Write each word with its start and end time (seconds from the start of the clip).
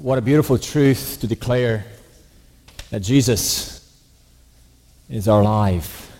What 0.00 0.16
a 0.16 0.22
beautiful 0.22 0.58
truth 0.58 1.18
to 1.22 1.26
declare 1.26 1.84
that 2.90 3.00
Jesus 3.00 3.84
is 5.10 5.26
our 5.26 5.42
life. 5.42 6.16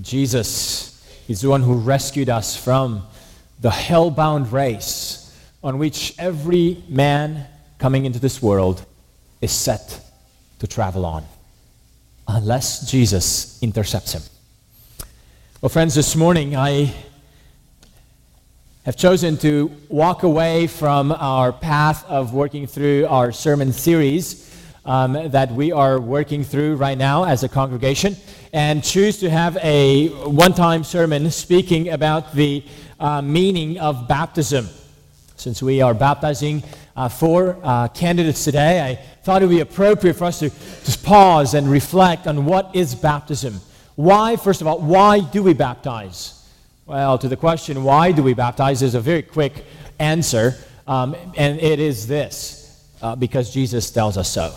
Jesus 0.00 1.00
is 1.28 1.42
the 1.42 1.48
one 1.48 1.62
who 1.62 1.74
rescued 1.74 2.28
us 2.28 2.56
from 2.56 3.04
the 3.60 3.70
hell-bound 3.70 4.52
race 4.52 5.32
on 5.62 5.78
which 5.78 6.12
every 6.18 6.82
man 6.88 7.46
coming 7.78 8.04
into 8.04 8.18
this 8.18 8.42
world 8.42 8.84
is 9.40 9.52
set 9.52 10.00
to 10.58 10.66
travel 10.66 11.06
on, 11.06 11.24
unless 12.26 12.90
Jesus 12.90 13.62
intercepts 13.62 14.12
him. 14.12 14.22
Well, 15.60 15.68
friends, 15.68 15.94
this 15.94 16.16
morning 16.16 16.56
I 16.56 16.92
have 18.84 18.96
chosen 18.96 19.36
to 19.36 19.70
walk 19.90 20.22
away 20.22 20.66
from 20.66 21.12
our 21.12 21.52
path 21.52 22.02
of 22.06 22.32
working 22.32 22.66
through 22.66 23.06
our 23.08 23.30
sermon 23.30 23.74
series 23.74 24.58
um, 24.86 25.12
that 25.32 25.52
we 25.52 25.70
are 25.70 26.00
working 26.00 26.42
through 26.42 26.76
right 26.76 26.96
now 26.96 27.24
as 27.24 27.44
a 27.44 27.48
congregation 27.48 28.16
and 28.54 28.82
choose 28.82 29.18
to 29.18 29.28
have 29.28 29.58
a 29.58 30.08
one 30.24 30.54
time 30.54 30.82
sermon 30.82 31.30
speaking 31.30 31.90
about 31.90 32.32
the 32.32 32.64
uh, 32.98 33.20
meaning 33.20 33.78
of 33.78 34.08
baptism. 34.08 34.66
Since 35.36 35.62
we 35.62 35.82
are 35.82 35.92
baptizing 35.92 36.62
uh, 36.96 37.10
four 37.10 37.58
uh, 37.62 37.88
candidates 37.88 38.44
today, 38.44 38.82
I 38.82 38.94
thought 39.24 39.42
it 39.42 39.46
would 39.46 39.54
be 39.54 39.60
appropriate 39.60 40.14
for 40.14 40.24
us 40.24 40.38
to 40.38 40.48
just 40.48 41.04
pause 41.04 41.52
and 41.52 41.70
reflect 41.70 42.26
on 42.26 42.46
what 42.46 42.74
is 42.74 42.94
baptism. 42.94 43.60
Why, 43.96 44.36
first 44.36 44.62
of 44.62 44.66
all, 44.66 44.80
why 44.80 45.20
do 45.20 45.42
we 45.42 45.52
baptize? 45.52 46.39
Well, 46.86 47.18
to 47.18 47.28
the 47.28 47.36
question, 47.36 47.84
why 47.84 48.12
do 48.12 48.22
we 48.22 48.34
baptize, 48.34 48.82
is 48.82 48.94
a 48.94 49.00
very 49.00 49.22
quick 49.22 49.64
answer, 49.98 50.56
um, 50.86 51.14
and 51.36 51.60
it 51.60 51.78
is 51.78 52.06
this 52.06 52.90
uh, 53.02 53.14
because 53.16 53.52
Jesus 53.52 53.90
tells 53.90 54.16
us 54.16 54.28
so. 54.28 54.54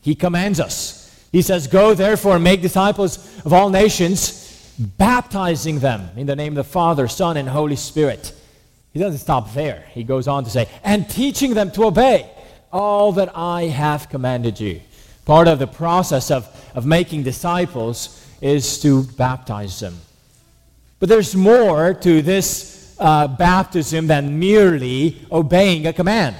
He 0.00 0.14
commands 0.14 0.60
us. 0.60 1.02
He 1.32 1.42
says, 1.42 1.66
Go 1.66 1.94
therefore 1.94 2.36
and 2.36 2.44
make 2.44 2.62
disciples 2.62 3.18
of 3.44 3.52
all 3.52 3.70
nations, 3.70 4.72
baptizing 4.78 5.80
them 5.80 6.10
in 6.16 6.26
the 6.26 6.36
name 6.36 6.52
of 6.52 6.64
the 6.64 6.72
Father, 6.72 7.08
Son, 7.08 7.36
and 7.36 7.48
Holy 7.48 7.76
Spirit. 7.76 8.32
He 8.92 9.00
doesn't 9.00 9.18
stop 9.18 9.52
there. 9.52 9.84
He 9.92 10.04
goes 10.04 10.26
on 10.28 10.44
to 10.44 10.50
say, 10.50 10.68
And 10.82 11.08
teaching 11.10 11.54
them 11.54 11.70
to 11.72 11.84
obey 11.84 12.30
all 12.72 13.12
that 13.12 13.36
I 13.36 13.64
have 13.64 14.08
commanded 14.08 14.58
you. 14.58 14.80
Part 15.24 15.48
of 15.48 15.58
the 15.58 15.66
process 15.66 16.30
of, 16.30 16.48
of 16.74 16.86
making 16.86 17.24
disciples 17.24 18.24
is 18.40 18.80
to 18.82 19.02
baptize 19.02 19.80
them. 19.80 19.96
But 21.06 21.14
there's 21.14 21.36
more 21.36 21.94
to 21.94 22.20
this 22.20 22.96
uh, 22.98 23.28
baptism 23.28 24.08
than 24.08 24.40
merely 24.40 25.24
obeying 25.30 25.86
a 25.86 25.92
command. 25.92 26.34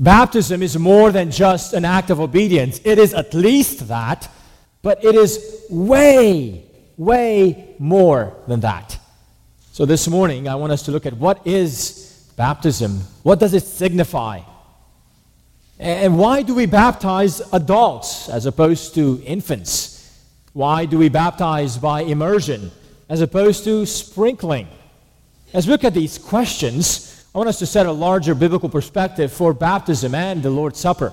Baptism 0.00 0.60
is 0.60 0.76
more 0.76 1.12
than 1.12 1.30
just 1.30 1.72
an 1.72 1.84
act 1.84 2.10
of 2.10 2.18
obedience. 2.18 2.80
It 2.82 2.98
is 2.98 3.14
at 3.14 3.32
least 3.32 3.86
that, 3.86 4.28
but 4.82 5.04
it 5.04 5.14
is 5.14 5.66
way, 5.70 6.64
way 6.96 7.76
more 7.78 8.34
than 8.48 8.58
that. 8.58 8.98
So 9.70 9.86
this 9.86 10.08
morning, 10.08 10.48
I 10.48 10.56
want 10.56 10.72
us 10.72 10.82
to 10.86 10.90
look 10.90 11.06
at 11.06 11.12
what 11.12 11.46
is 11.46 12.28
baptism? 12.36 13.02
What 13.22 13.38
does 13.38 13.54
it 13.54 13.62
signify? 13.62 14.40
And 15.78 16.18
why 16.18 16.42
do 16.42 16.56
we 16.56 16.66
baptize 16.66 17.40
adults 17.52 18.28
as 18.28 18.46
opposed 18.46 18.96
to 18.96 19.22
infants? 19.24 20.12
Why 20.54 20.86
do 20.86 20.98
we 20.98 21.08
baptize 21.08 21.78
by 21.78 22.00
immersion? 22.00 22.72
As 23.10 23.20
opposed 23.20 23.64
to 23.64 23.84
sprinkling. 23.84 24.68
As 25.52 25.66
we 25.66 25.72
look 25.72 25.82
at 25.82 25.92
these 25.92 26.16
questions, 26.16 27.26
I 27.34 27.38
want 27.38 27.48
us 27.48 27.58
to 27.58 27.66
set 27.66 27.86
a 27.86 27.92
larger 27.92 28.36
biblical 28.36 28.68
perspective 28.68 29.32
for 29.32 29.52
baptism 29.52 30.14
and 30.14 30.40
the 30.40 30.50
Lord's 30.50 30.78
Supper. 30.78 31.12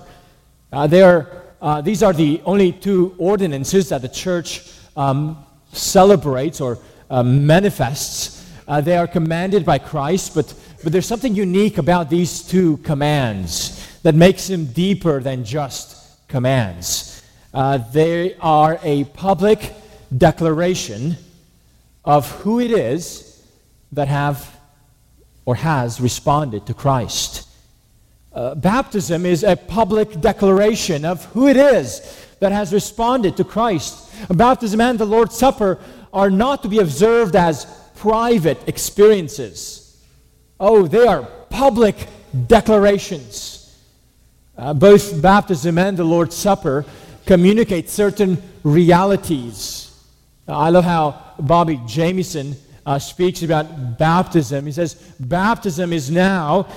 Uh, 0.72 0.88
are, 0.94 1.44
uh, 1.60 1.82
these 1.82 2.04
are 2.04 2.14
the 2.14 2.40
only 2.46 2.72
two 2.72 3.16
ordinances 3.18 3.90
that 3.90 4.04
the 4.04 4.10
church 4.10 4.72
um, 4.96 5.44
celebrates 5.74 6.62
or 6.62 6.78
uh, 7.10 7.24
manifests. 7.24 8.48
Uh, 8.68 8.80
they 8.80 8.96
are 8.96 9.08
commanded 9.08 9.66
by 9.66 9.80
Christ, 9.80 10.36
but, 10.36 10.54
but 10.84 10.92
there's 10.92 11.08
something 11.08 11.34
unique 11.34 11.80
about 11.80 12.12
these 12.12 12.44
two 12.44 12.78
commands 12.78 14.00
that 14.04 14.14
makes 14.14 14.48
them 14.48 14.66
deeper 14.68 15.20
than 15.20 15.44
just 15.44 16.28
commands. 16.28 17.24
Uh, 17.56 17.80
they 17.92 18.36
are 18.36 18.78
a 18.84 19.06
public 19.06 19.74
declaration 20.16 21.18
of 22.08 22.32
who 22.40 22.60
it 22.62 22.72
is 22.72 23.44
that 23.92 24.08
have 24.08 24.58
or 25.46 25.56
has 25.56 26.00
responded 26.00 26.66
to 26.66 26.74
Christ. 26.74 27.48
Uh, 28.34 28.56
baptism 28.56 29.26
is 29.26 29.44
a 29.44 29.58
public 29.58 30.22
declaration 30.22 31.04
of 31.04 31.26
who 31.26 31.48
it 31.48 31.58
is 31.58 32.26
that 32.40 32.54
has 32.54 32.72
responded 32.72 33.36
to 33.36 33.44
Christ. 33.44 34.10
Baptism 34.30 34.80
and 34.80 34.98
the 34.98 35.06
Lord's 35.06 35.38
Supper 35.38 35.80
are 36.14 36.30
not 36.30 36.64
to 36.64 36.70
be 36.70 36.80
observed 36.80 37.36
as 37.36 37.66
private 37.96 38.58
experiences. 38.68 40.02
Oh, 40.60 40.88
they 40.88 41.06
are 41.06 41.24
public 41.50 42.08
declarations. 42.48 43.76
Uh, 44.58 44.74
both 44.74 45.22
baptism 45.22 45.78
and 45.78 45.98
the 45.98 46.06
Lord's 46.06 46.36
Supper 46.36 46.86
communicate 47.26 47.90
certain 47.90 48.42
realities. 48.64 49.87
I 50.48 50.70
love 50.70 50.86
how 50.86 51.34
Bobby 51.40 51.80
Jamieson 51.86 52.56
uh, 52.86 53.00
speaks 53.00 53.44
about 53.44 53.98
baptism. 53.98 54.66
He 54.66 54.72
says, 54.72 54.96
Baptism 55.20 55.92
is 55.92 56.10
now 56.10 56.68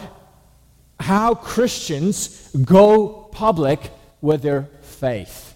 how 0.99 1.35
Christians 1.35 2.51
go 2.65 3.29
public 3.33 3.91
with 4.21 4.43
their 4.43 4.69
faith. 4.83 5.55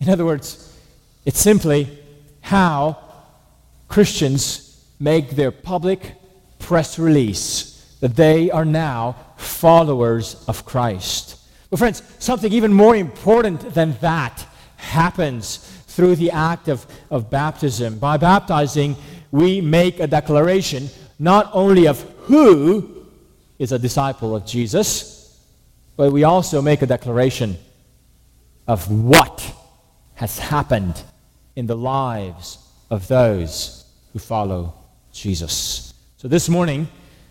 In 0.00 0.08
other 0.08 0.24
words, 0.24 0.72
it's 1.24 1.40
simply 1.40 1.98
how 2.42 2.98
Christians 3.88 4.84
make 5.00 5.30
their 5.30 5.50
public 5.50 6.14
press 6.58 6.98
release 6.98 7.96
that 8.00 8.14
they 8.14 8.50
are 8.50 8.64
now 8.64 9.16
followers 9.36 10.44
of 10.46 10.64
Christ. 10.64 11.38
But, 11.70 11.78
friends, 11.78 12.02
something 12.18 12.52
even 12.52 12.72
more 12.72 12.94
important 12.94 13.74
than 13.74 13.96
that 14.00 14.46
happens 14.76 15.75
through 15.96 16.14
the 16.14 16.30
act 16.30 16.68
of, 16.68 16.86
of 17.10 17.30
baptism. 17.30 17.98
By 17.98 18.18
baptizing, 18.18 18.96
we 19.30 19.62
make 19.62 19.98
a 19.98 20.06
declaration 20.06 20.90
not 21.18 21.48
only 21.54 21.88
of 21.88 22.02
who 22.24 23.06
is 23.58 23.72
a 23.72 23.78
disciple 23.78 24.36
of 24.36 24.44
Jesus, 24.44 25.40
but 25.96 26.12
we 26.12 26.22
also 26.24 26.60
make 26.60 26.82
a 26.82 26.86
declaration 26.86 27.56
of 28.68 28.90
what 28.90 29.50
has 30.16 30.38
happened 30.38 31.02
in 31.56 31.66
the 31.66 31.76
lives 31.76 32.58
of 32.90 33.08
those 33.08 33.86
who 34.12 34.18
follow 34.18 34.74
Jesus. 35.12 35.94
So 36.18 36.28
this 36.28 36.50
morning, 36.50 36.88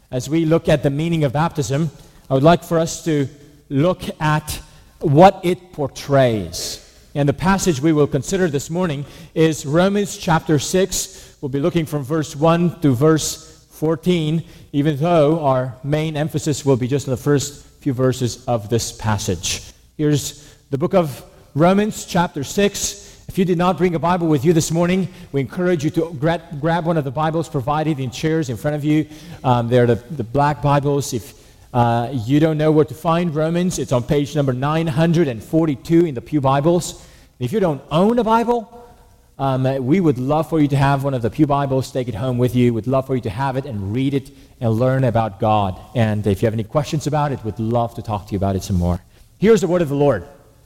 as 0.09 0.27
we 0.27 0.45
look 0.45 0.69
at 0.69 0.81
the 0.81 0.89
meaning 0.89 1.23
of 1.23 1.33
baptism, 1.33 1.91
I 2.31 2.33
would 2.33 2.41
like 2.41 2.63
for 2.63 2.79
us 2.79 3.03
to 3.05 3.27
look 3.69 4.01
at 4.19 4.59
what 5.01 5.41
it 5.43 5.71
portrays. 5.71 6.81
And 7.17 7.29
the 7.29 7.33
passage 7.33 7.79
we 7.79 7.93
will 7.93 8.07
consider 8.07 8.49
this 8.49 8.69
morning 8.69 9.05
is 9.33 9.65
Romans 9.65 10.17
chapter 10.17 10.59
6. 10.59 11.37
We'll 11.39 11.47
be 11.47 11.61
looking 11.61 11.85
from 11.85 12.03
verse 12.03 12.35
1 12.35 12.81
to 12.81 12.93
verse 12.93 13.65
14, 13.71 14.43
even 14.73 14.97
though 14.97 15.39
our 15.39 15.77
main 15.81 16.17
emphasis 16.17 16.65
will 16.65 16.75
be 16.75 16.89
just 16.89 17.07
in 17.07 17.11
the 17.11 17.17
first 17.17 17.65
few 17.79 17.93
verses 17.93 18.43
of 18.47 18.67
this 18.67 18.91
passage. 18.91 19.63
Here's 19.95 20.53
the 20.71 20.77
book 20.77 20.93
of 20.93 21.23
Romans 21.53 22.05
chapter 22.05 22.43
6. 22.43 23.23
If 23.29 23.37
you 23.37 23.45
did 23.45 23.57
not 23.57 23.77
bring 23.77 23.95
a 23.95 23.99
Bible 23.99 24.27
with 24.27 24.43
you 24.43 24.51
this 24.51 24.69
morning, 24.69 25.07
we 25.31 25.39
encourage 25.39 25.85
you 25.85 25.91
to 25.91 26.13
gra- 26.19 26.43
grab 26.59 26.85
one 26.85 26.97
of 26.97 27.05
the 27.05 27.11
Bibles 27.11 27.47
provided 27.47 27.97
in 27.97 28.11
chairs 28.11 28.49
in 28.49 28.57
front 28.57 28.75
of 28.75 28.83
you. 28.83 29.07
Um, 29.41 29.69
they're 29.69 29.87
the, 29.87 29.95
the 29.95 30.25
black 30.25 30.61
Bibles. 30.61 31.13
If 31.13 31.44
uh, 31.75 32.09
you 32.13 32.39
don't 32.39 32.57
know 32.57 32.71
where 32.71 32.85
to 32.85 32.93
find 32.93 33.35
Romans, 33.35 33.79
it's 33.79 33.91
on 33.91 34.01
page 34.01 34.33
number 34.33 34.53
942 34.53 36.05
in 36.05 36.15
the 36.15 36.21
Pew 36.21 36.39
Bibles. 36.39 37.05
If 37.37 37.51
you 37.51 37.59
don't 37.59 37.81
own 37.91 38.17
a 38.17 38.23
Bible, 38.23 38.89
um, 39.37 39.63
we 39.85 39.99
would 39.99 40.17
love 40.17 40.47
for 40.47 40.61
you 40.61 40.69
to 40.69 40.77
have 40.77 41.03
one 41.03 41.13
of 41.13 41.21
the 41.21 41.29
Pew 41.29 41.45
Bibles, 41.45 41.91
take 41.91 42.07
it 42.07 42.15
home 42.15 42.37
with 42.37 42.55
you. 42.55 42.73
We'd 42.73 42.87
love 42.87 43.07
for 43.07 43.15
you 43.15 43.21
to 43.23 43.29
have 43.29 43.57
it 43.57 43.65
and 43.65 43.91
read 43.91 44.13
it 44.13 44.31
and 44.61 44.71
learn 44.71 45.03
about 45.03 45.41
God. 45.41 45.77
And 45.93 46.25
if 46.25 46.41
you 46.41 46.45
have 46.45 46.53
any 46.53 46.63
questions 46.63 47.07
about 47.07 47.33
it, 47.33 47.43
we'd 47.43 47.59
love 47.59 47.93
to 47.95 48.01
talk 48.01 48.27
to 48.27 48.31
you 48.31 48.37
about 48.37 48.55
it 48.55 48.63
some 48.63 48.77
more. 48.77 49.01
Here's 49.37 49.59
the 49.59 49.67
word 49.67 49.81
of 49.81 49.89
the 49.89 49.95
Lord 49.95 50.25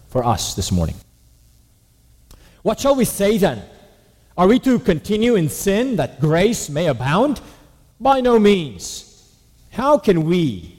for 0.10 0.24
us 0.24 0.54
this 0.54 0.72
morning. 0.72 0.98
What 2.62 2.80
shall 2.80 2.94
we 2.94 3.06
say 3.06 3.40
then? 3.40 3.64
Are 4.38 4.48
we 4.48 4.60
to 4.60 4.78
continue 4.78 5.34
in 5.34 5.50
sin 5.50 5.96
that 5.96 6.22
grace 6.22 6.70
may 6.70 6.86
abound? 6.86 7.42
By 8.00 8.22
no 8.22 8.38
means. 8.38 9.28
How 9.72 9.98
can 9.98 10.26
we 10.26 10.79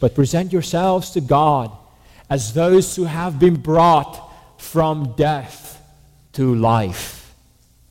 but 0.00 0.14
present 0.14 0.52
yourselves 0.52 1.10
to 1.10 1.20
God 1.20 1.70
as 2.28 2.54
those 2.54 2.96
who 2.96 3.04
have 3.04 3.38
been 3.38 3.56
brought 3.56 4.22
from 4.60 5.14
death 5.16 5.82
to 6.32 6.54
life, 6.54 7.34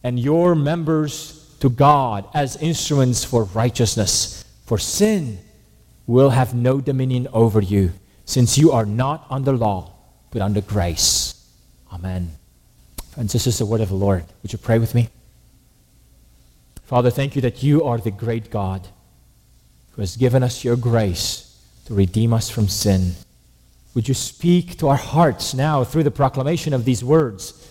and 0.03 0.19
your 0.19 0.55
members 0.55 1.55
to 1.59 1.69
God 1.69 2.27
as 2.33 2.57
instruments 2.57 3.23
for 3.23 3.45
righteousness. 3.45 4.43
For 4.65 4.77
sin 4.77 5.39
will 6.05 6.31
have 6.31 6.53
no 6.53 6.81
dominion 6.81 7.27
over 7.33 7.61
you, 7.61 7.93
since 8.25 8.57
you 8.57 8.71
are 8.71 8.85
not 8.85 9.25
under 9.29 9.53
law, 9.53 9.93
but 10.31 10.41
under 10.41 10.61
grace. 10.61 11.49
Amen. 11.91 12.31
Friends, 13.11 13.33
this 13.33 13.47
is 13.47 13.57
the 13.57 13.65
word 13.65 13.81
of 13.81 13.89
the 13.89 13.95
Lord. 13.95 14.25
Would 14.43 14.51
you 14.51 14.59
pray 14.59 14.77
with 14.77 14.93
me? 14.93 15.09
Father, 16.83 17.09
thank 17.09 17.35
you 17.35 17.41
that 17.41 17.63
you 17.63 17.83
are 17.83 17.97
the 17.97 18.11
great 18.11 18.51
God 18.51 18.87
who 19.93 20.01
has 20.01 20.17
given 20.17 20.43
us 20.43 20.63
your 20.63 20.75
grace 20.75 21.44
to 21.85 21.93
redeem 21.93 22.33
us 22.33 22.49
from 22.49 22.67
sin. 22.67 23.13
Would 23.93 24.07
you 24.07 24.13
speak 24.13 24.77
to 24.79 24.89
our 24.89 24.97
hearts 24.97 25.53
now 25.53 25.83
through 25.83 26.03
the 26.03 26.11
proclamation 26.11 26.73
of 26.73 26.83
these 26.83 27.03
words, 27.03 27.67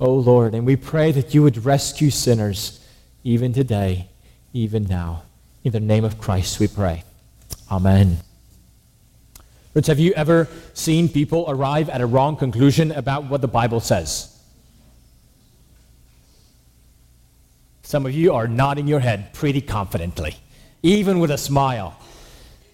O 0.00 0.14
Lord? 0.14 0.54
And 0.54 0.64
we 0.64 0.76
pray 0.76 1.12
that 1.12 1.34
you 1.34 1.42
would 1.42 1.64
rescue 1.64 2.10
sinners 2.10 2.80
even 3.24 3.52
today, 3.52 4.08
even 4.52 4.84
now. 4.84 5.22
In 5.64 5.72
the 5.72 5.80
name 5.80 6.04
of 6.04 6.18
Christ, 6.18 6.60
we 6.60 6.68
pray. 6.68 7.02
Amen. 7.70 8.18
Friends, 9.72 9.88
have 9.88 9.98
you 9.98 10.12
ever 10.14 10.48
seen 10.72 11.08
people 11.08 11.44
arrive 11.48 11.90
at 11.90 12.00
a 12.00 12.06
wrong 12.06 12.36
conclusion 12.36 12.92
about 12.92 13.24
what 13.24 13.42
the 13.42 13.48
Bible 13.48 13.80
says? 13.80 14.32
Some 17.82 18.06
of 18.06 18.14
you 18.14 18.32
are 18.32 18.48
nodding 18.48 18.88
your 18.88 19.00
head 19.00 19.34
pretty 19.34 19.60
confidently, 19.60 20.36
even 20.82 21.18
with 21.18 21.30
a 21.30 21.36
smile. 21.36 21.98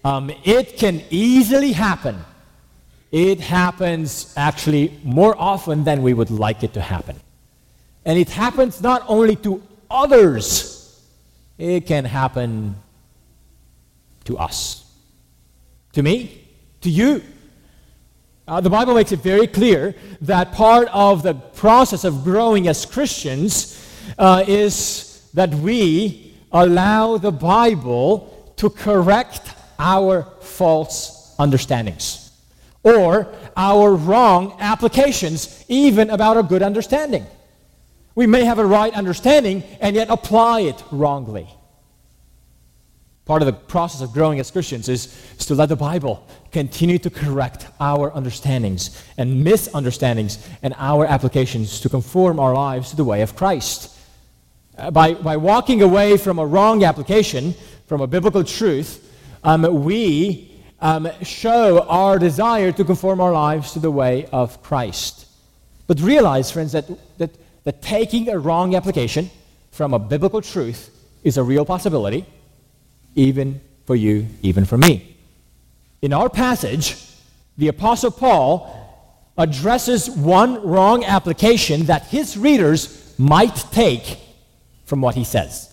Um, 0.03 0.31
it 0.43 0.77
can 0.77 1.01
easily 1.09 1.71
happen. 1.71 2.23
It 3.11 3.39
happens 3.39 4.33
actually 4.35 4.99
more 5.03 5.35
often 5.37 5.83
than 5.83 6.01
we 6.01 6.13
would 6.13 6.31
like 6.31 6.63
it 6.63 6.73
to 6.73 6.81
happen. 6.81 7.19
And 8.05 8.19
it 8.19 8.29
happens 8.29 8.81
not 8.81 9.03
only 9.07 9.35
to 9.37 9.61
others, 9.89 11.01
it 11.57 11.85
can 11.85 12.05
happen 12.05 12.75
to 14.25 14.37
us, 14.37 14.91
to 15.93 16.03
me, 16.03 16.47
to 16.81 16.89
you. 16.89 17.21
Uh, 18.47 18.59
the 18.59 18.69
Bible 18.69 18.93
makes 18.95 19.11
it 19.11 19.19
very 19.19 19.47
clear 19.47 19.95
that 20.21 20.51
part 20.51 20.89
of 20.91 21.23
the 21.23 21.33
process 21.33 22.03
of 22.03 22.23
growing 22.23 22.67
as 22.67 22.85
Christians 22.85 23.79
uh, 24.17 24.43
is 24.47 25.29
that 25.33 25.53
we 25.53 26.35
allow 26.51 27.17
the 27.17 27.31
Bible 27.31 28.53
to 28.57 28.69
correct 28.69 29.52
our 29.79 30.23
false 30.41 31.35
understandings 31.39 32.31
or 32.83 33.33
our 33.55 33.95
wrong 33.95 34.57
applications, 34.59 35.63
even 35.67 36.09
about 36.09 36.37
a 36.37 36.43
good 36.43 36.61
understanding. 36.61 37.25
We 38.15 38.27
may 38.27 38.43
have 38.43 38.59
a 38.59 38.65
right 38.65 38.93
understanding 38.93 39.63
and 39.79 39.95
yet 39.95 40.09
apply 40.09 40.61
it 40.61 40.83
wrongly. 40.91 41.47
Part 43.25 43.41
of 43.41 43.45
the 43.45 43.53
process 43.53 44.01
of 44.01 44.11
growing 44.11 44.39
as 44.41 44.51
Christians 44.51 44.89
is, 44.89 45.17
is 45.39 45.45
to 45.45 45.55
let 45.55 45.69
the 45.69 45.77
Bible 45.77 46.27
continue 46.51 46.99
to 46.99 47.09
correct 47.09 47.67
our 47.79 48.11
understandings 48.15 49.01
and 49.17 49.43
misunderstandings 49.45 50.45
and 50.61 50.75
our 50.77 51.05
applications 51.05 51.79
to 51.79 51.89
conform 51.89 52.37
our 52.37 52.53
lives 52.53 52.89
to 52.89 52.97
the 52.97 53.05
way 53.05 53.21
of 53.21 53.33
Christ. 53.33 53.97
Uh, 54.77 54.91
by, 54.91 55.13
by 55.13 55.37
walking 55.37 55.81
away 55.81 56.17
from 56.17 56.37
a 56.37 56.45
wrong 56.45 56.83
application, 56.83 57.53
from 57.87 58.01
a 58.01 58.07
biblical 58.07 58.43
truth, 58.43 59.12
um, 59.43 59.83
we 59.83 60.51
um, 60.79 61.09
show 61.21 61.83
our 61.87 62.19
desire 62.19 62.71
to 62.71 62.83
conform 62.83 63.21
our 63.21 63.31
lives 63.31 63.73
to 63.73 63.79
the 63.79 63.91
way 63.91 64.27
of 64.31 64.61
Christ. 64.63 65.27
But 65.87 65.99
realize, 65.99 66.51
friends, 66.51 66.71
that, 66.71 66.85
that, 67.17 67.31
that 67.63 67.81
taking 67.81 68.29
a 68.29 68.37
wrong 68.37 68.75
application 68.75 69.29
from 69.71 69.93
a 69.93 69.99
biblical 69.99 70.41
truth 70.41 70.89
is 71.23 71.37
a 71.37 71.43
real 71.43 71.65
possibility 71.65 72.25
even 73.15 73.61
for 73.85 73.95
you, 73.95 74.27
even 74.41 74.65
for 74.65 74.77
me. 74.77 75.15
In 76.01 76.13
our 76.13 76.29
passage, 76.29 76.97
the 77.57 77.67
Apostle 77.67 78.11
Paul 78.11 78.79
addresses 79.37 80.09
one 80.09 80.65
wrong 80.65 81.03
application 81.03 81.85
that 81.85 82.03
his 82.07 82.37
readers 82.37 83.13
might 83.17 83.55
take 83.71 84.19
from 84.85 85.01
what 85.01 85.15
he 85.15 85.23
says. 85.23 85.72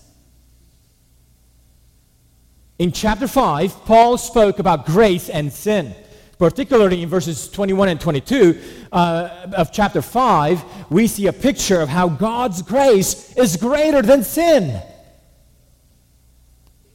In 2.81 2.93
chapter 2.93 3.29
5, 3.29 3.85
Paul 3.85 4.17
spoke 4.17 4.59
about 4.59 4.87
grace 4.87 5.29
and 5.29 5.53
sin. 5.53 5.95
Particularly 6.39 7.03
in 7.03 7.11
verses 7.11 7.51
21 7.51 7.91
and 7.91 8.01
22 8.01 8.59
uh, 8.91 9.47
of 9.55 9.71
chapter 9.71 10.01
5, 10.01 10.65
we 10.89 11.07
see 11.07 11.27
a 11.27 11.33
picture 11.35 11.83
of 11.83 11.91
how 11.91 12.09
God's 12.09 12.63
grace 12.63 13.37
is 13.37 13.59
greater 13.59 14.01
than 14.01 14.25
sin 14.25 14.81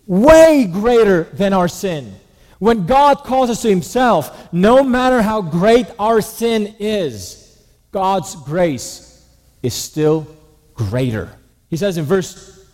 way 0.08 0.70
greater 0.72 1.24
than 1.34 1.54
our 1.54 1.68
sin. 1.68 2.14
When 2.60 2.86
God 2.86 3.20
calls 3.20 3.50
us 3.50 3.62
to 3.64 3.70
Himself, 3.70 4.52
no 4.54 4.84
matter 4.84 5.22
how 5.22 5.42
great 5.42 5.88
our 6.00 6.22
sin 6.22 6.76
is, 6.80 7.64
God's 7.92 8.36
grace 8.36 9.28
is 9.62 9.74
still 9.74 10.28
greater. 10.74 11.32
He 11.70 11.78
says 11.78 11.98
in 11.98 12.06
verse 12.06 12.66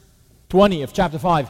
20 0.50 0.84
of 0.84 0.94
chapter 0.94 1.18
5 1.18 1.50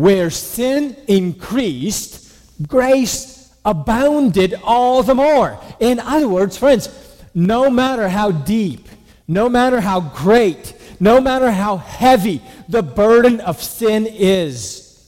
where 0.00 0.30
sin 0.30 0.96
increased, 1.08 2.32
grace 2.66 3.52
abounded 3.66 4.54
all 4.64 5.02
the 5.02 5.14
more. 5.14 5.60
In 5.78 6.00
other 6.00 6.26
words, 6.26 6.56
friends, 6.56 6.88
no 7.34 7.68
matter 7.68 8.08
how 8.08 8.30
deep, 8.30 8.88
no 9.28 9.50
matter 9.50 9.78
how 9.78 10.00
great, 10.00 10.72
no 11.00 11.20
matter 11.20 11.50
how 11.50 11.76
heavy 11.76 12.40
the 12.66 12.82
burden 12.82 13.40
of 13.40 13.62
sin 13.62 14.06
is 14.06 15.06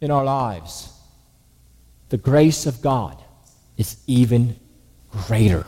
in 0.00 0.12
our 0.12 0.24
lives, 0.24 0.92
the 2.08 2.16
grace 2.16 2.64
of 2.64 2.80
God 2.80 3.20
is 3.76 3.96
even 4.06 4.54
greater. 5.10 5.66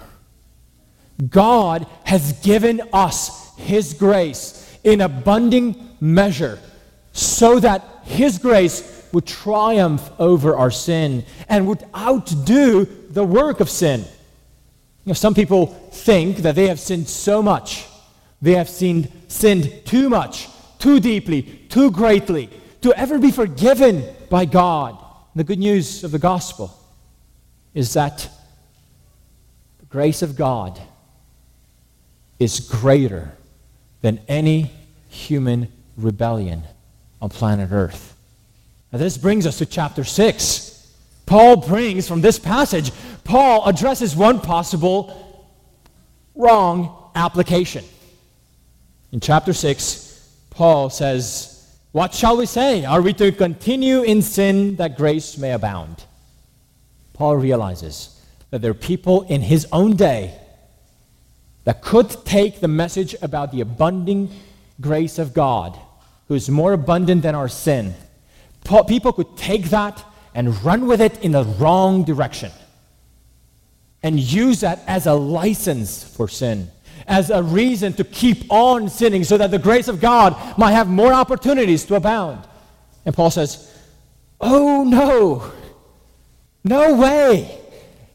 God 1.29 1.89
has 2.05 2.35
given 2.35 2.83
us 2.93 3.53
His 3.57 3.95
grace 3.95 4.79
in 4.85 5.01
abundant 5.01 6.01
measure 6.01 6.61
so 7.13 7.59
that 7.59 7.85
His 8.03 8.39
grace 8.39 9.09
would 9.13 9.27
triumph 9.27 10.11
over 10.19 10.57
our 10.57 10.71
sin 10.71 11.25
and 11.49 11.67
would 11.67 11.85
outdo 11.97 12.85
the 12.85 13.25
work 13.25 13.61
of 13.61 13.69
sin. 13.69 14.01
You 14.01 15.11
know, 15.11 15.15
some 15.15 15.35
people 15.35 15.67
think 15.67 16.39
that 16.39 16.55
they 16.55 16.69
have 16.69 16.79
sinned 16.79 17.09
so 17.09 17.43
much 17.43 17.87
they 18.43 18.55
have 18.55 18.69
sinned, 18.69 19.11
sinned 19.29 19.85
too 19.85 20.09
much, 20.09 20.49
too 20.79 21.01
deeply, 21.01 21.43
too 21.69 21.91
greatly 21.91 22.49
to 22.81 22.93
ever 22.99 23.19
be 23.19 23.31
forgiven 23.31 24.05
by 24.31 24.47
God. 24.47 24.93
And 24.99 25.41
the 25.41 25.45
good 25.45 25.59
news 25.59 26.05
of 26.05 26.11
the 26.11 26.19
gospel 26.19 26.75
is 27.75 27.93
that 27.95 28.29
the 29.79 29.87
grace 29.87 30.23
of 30.23 30.37
God 30.37 30.81
is 32.39 32.61
greater 32.61 33.33
than 34.01 34.21
any 34.27 34.71
human 35.09 35.69
rebellion 35.97 36.63
on 37.21 37.31
planet 37.31 37.71
Earth. 37.73 38.17
Now, 38.93 38.99
this 38.99 39.19
brings 39.19 39.47
us 39.47 39.59
to 39.59 39.67
chapter 39.67 40.05
6. 40.05 40.95
Paul 41.27 41.57
brings 41.57 42.09
from 42.09 42.21
this 42.21 42.39
passage, 42.39 42.91
Paul 43.25 43.65
addresses 43.67 44.17
one 44.17 44.41
possible 44.41 45.49
wrong 46.35 47.11
application. 47.15 47.85
In 49.13 49.21
chapter 49.21 49.53
6, 49.53 50.11
Paul 50.51 50.91
says, 50.91 51.77
What 51.93 52.15
shall 52.15 52.37
we 52.37 52.47
say? 52.47 52.85
Are 52.85 53.01
we 53.01 53.13
to 53.15 53.31
continue 53.33 54.03
in 54.03 54.23
sin 54.23 54.77
that 54.77 54.97
grace 54.97 55.39
may 55.39 55.53
abound? 55.53 56.05
Paul 57.13 57.37
realizes 57.37 58.21
that 58.51 58.63
there 58.63 58.71
are 58.71 58.75
people 58.75 59.23
in 59.23 59.43
his 59.43 59.67
own 59.73 59.97
day 59.97 60.37
that 61.65 61.83
could 61.83 62.11
take 62.25 62.61
the 62.61 62.69
message 62.69 63.15
about 63.23 63.53
the 63.53 63.61
abundant 63.61 64.31
grace 64.81 65.19
of 65.19 65.35
God, 65.35 65.79
who 66.31 66.37
is 66.37 66.49
more 66.49 66.73
abundant 66.73 67.23
than 67.23 67.35
our 67.35 67.49
sin. 67.49 67.93
People 68.87 69.13
could 69.13 69.37
take 69.37 69.65
that 69.71 70.05
and 70.33 70.63
run 70.63 70.87
with 70.87 71.01
it 71.01 71.21
in 71.25 71.33
the 71.33 71.43
wrong 71.43 72.05
direction 72.05 72.53
and 74.05 74.21
use 74.21 74.61
that 74.61 74.81
as 74.87 75.07
a 75.07 75.13
license 75.13 76.05
for 76.05 76.29
sin, 76.29 76.71
as 77.09 77.31
a 77.31 77.43
reason 77.43 77.93
to 77.95 78.05
keep 78.05 78.45
on 78.49 78.89
sinning 78.89 79.25
so 79.25 79.37
that 79.39 79.51
the 79.51 79.59
grace 79.59 79.89
of 79.89 80.01
God 80.01 80.57
might 80.57 80.71
have 80.71 80.87
more 80.87 81.13
opportunities 81.13 81.85
to 81.87 81.97
abound. 81.97 82.47
And 83.05 83.13
Paul 83.13 83.33
says, 83.33 83.69
Oh 84.41 84.85
no, 84.85 85.51
no 86.63 86.95
way. 86.95 87.59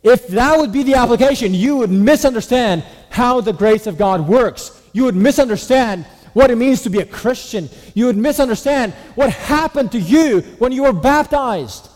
If 0.03 0.29
that 0.29 0.57
would 0.57 0.71
be 0.71 0.83
the 0.83 0.93
application, 0.93 1.53
you 1.53 1.75
would 1.79 1.91
misunderstand 1.91 2.85
how 3.09 3.41
the 3.41 3.51
grace 3.51 3.87
of 3.87 3.97
God 3.97 4.25
works. 4.25 4.81
You 4.93 5.03
would 5.03 5.17
misunderstand 5.17 6.05
what 6.35 6.51
it 6.51 6.57
means 6.57 6.81
to 6.81 6.89
be 6.89 6.99
a 6.99 7.05
Christian. 7.05 7.69
You 7.93 8.07
would 8.07 8.17
misunderstand 8.17 8.91
what 9.15 9.29
happened 9.29 9.93
to 9.93 9.99
you 9.99 10.41
when 10.59 10.73
you 10.73 10.83
were 10.83 10.91
baptized. 10.91 11.87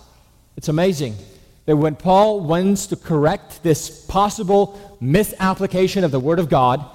It's 0.55 0.69
amazing 0.69 1.17
that 1.65 1.75
when 1.75 1.97
Paul 1.97 2.39
wants 2.39 2.87
to 2.87 2.95
correct 2.95 3.61
this 3.63 4.05
possible 4.05 4.97
misapplication 5.01 6.05
of 6.05 6.11
the 6.11 6.21
Word 6.21 6.39
of 6.39 6.47
God, 6.49 6.85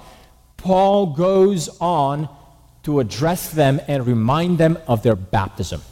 Paul 0.57 1.13
goes 1.13 1.69
on 1.79 2.29
to 2.81 2.99
address 2.99 3.51
them 3.51 3.79
and 3.87 4.07
remind 4.07 4.57
them 4.57 4.79
of 4.87 5.03
their 5.03 5.15
baptism. 5.15 5.83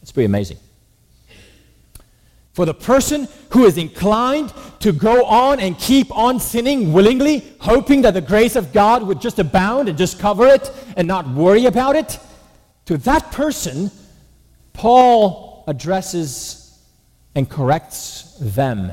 It's 0.00 0.12
pretty 0.12 0.24
amazing. 0.24 0.56
For 2.52 2.66
the 2.66 2.74
person 2.74 3.28
who 3.50 3.64
is 3.64 3.78
inclined 3.78 4.52
to 4.80 4.92
go 4.92 5.24
on 5.24 5.60
and 5.60 5.78
keep 5.78 6.14
on 6.16 6.40
sinning 6.40 6.92
willingly, 6.92 7.44
hoping 7.60 8.02
that 8.02 8.14
the 8.14 8.20
grace 8.20 8.56
of 8.56 8.72
God 8.72 9.04
would 9.04 9.20
just 9.20 9.38
abound 9.38 9.88
and 9.88 9.96
just 9.96 10.18
cover 10.18 10.46
it 10.46 10.70
and 10.96 11.06
not 11.06 11.28
worry 11.28 11.66
about 11.66 11.94
it, 11.94 12.18
to 12.86 12.96
that 12.98 13.30
person, 13.30 13.90
Paul 14.72 15.64
addresses 15.68 16.78
and 17.34 17.48
corrects 17.48 18.36
them 18.40 18.92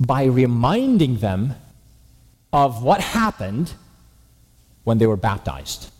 by 0.00 0.24
reminding 0.24 1.18
them 1.18 1.54
of 2.52 2.82
what 2.82 3.00
happened 3.00 3.74
when 4.84 4.98
they 4.98 5.06
were 5.06 5.16
baptized. 5.16 5.90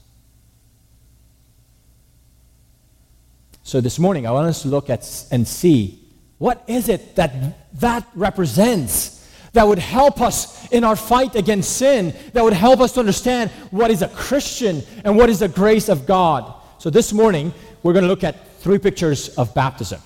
So 3.63 3.81
this 3.81 3.99
morning, 3.99 4.27
I 4.27 4.31
want 4.31 4.49
us 4.49 4.63
to 4.63 4.69
look 4.69 4.91
at 4.91 5.27
and 5.31 5.47
see 5.47 6.02
what 6.43 6.65
is 6.67 6.89
it 6.89 7.15
that 7.15 7.33
that 7.75 8.05
represents 8.17 9.31
that 9.53 9.65
would 9.65 9.79
help 9.79 10.21
us 10.21 10.69
in 10.73 10.83
our 10.83 10.97
fight 10.97 11.37
against 11.37 11.77
sin, 11.77 12.13
that 12.33 12.43
would 12.43 12.53
help 12.53 12.81
us 12.81 12.91
to 12.95 12.99
understand 12.99 13.49
what 13.71 13.93
is 13.93 14.03
a 14.03 14.09
Christian 14.09 14.83
and 15.05 15.17
what 15.17 15.31
is 15.31 15.39
the 15.39 15.47
grace 15.47 15.89
of 15.89 16.05
God? 16.05 16.53
So 16.79 16.91
this 16.91 17.13
morning, 17.13 17.55
we're 17.85 17.93
going 17.93 18.03
to 18.03 18.09
look 18.09 18.25
at 18.25 18.59
three 18.59 18.79
pictures 18.79 19.29
of 19.37 19.55
baptism. 19.55 20.01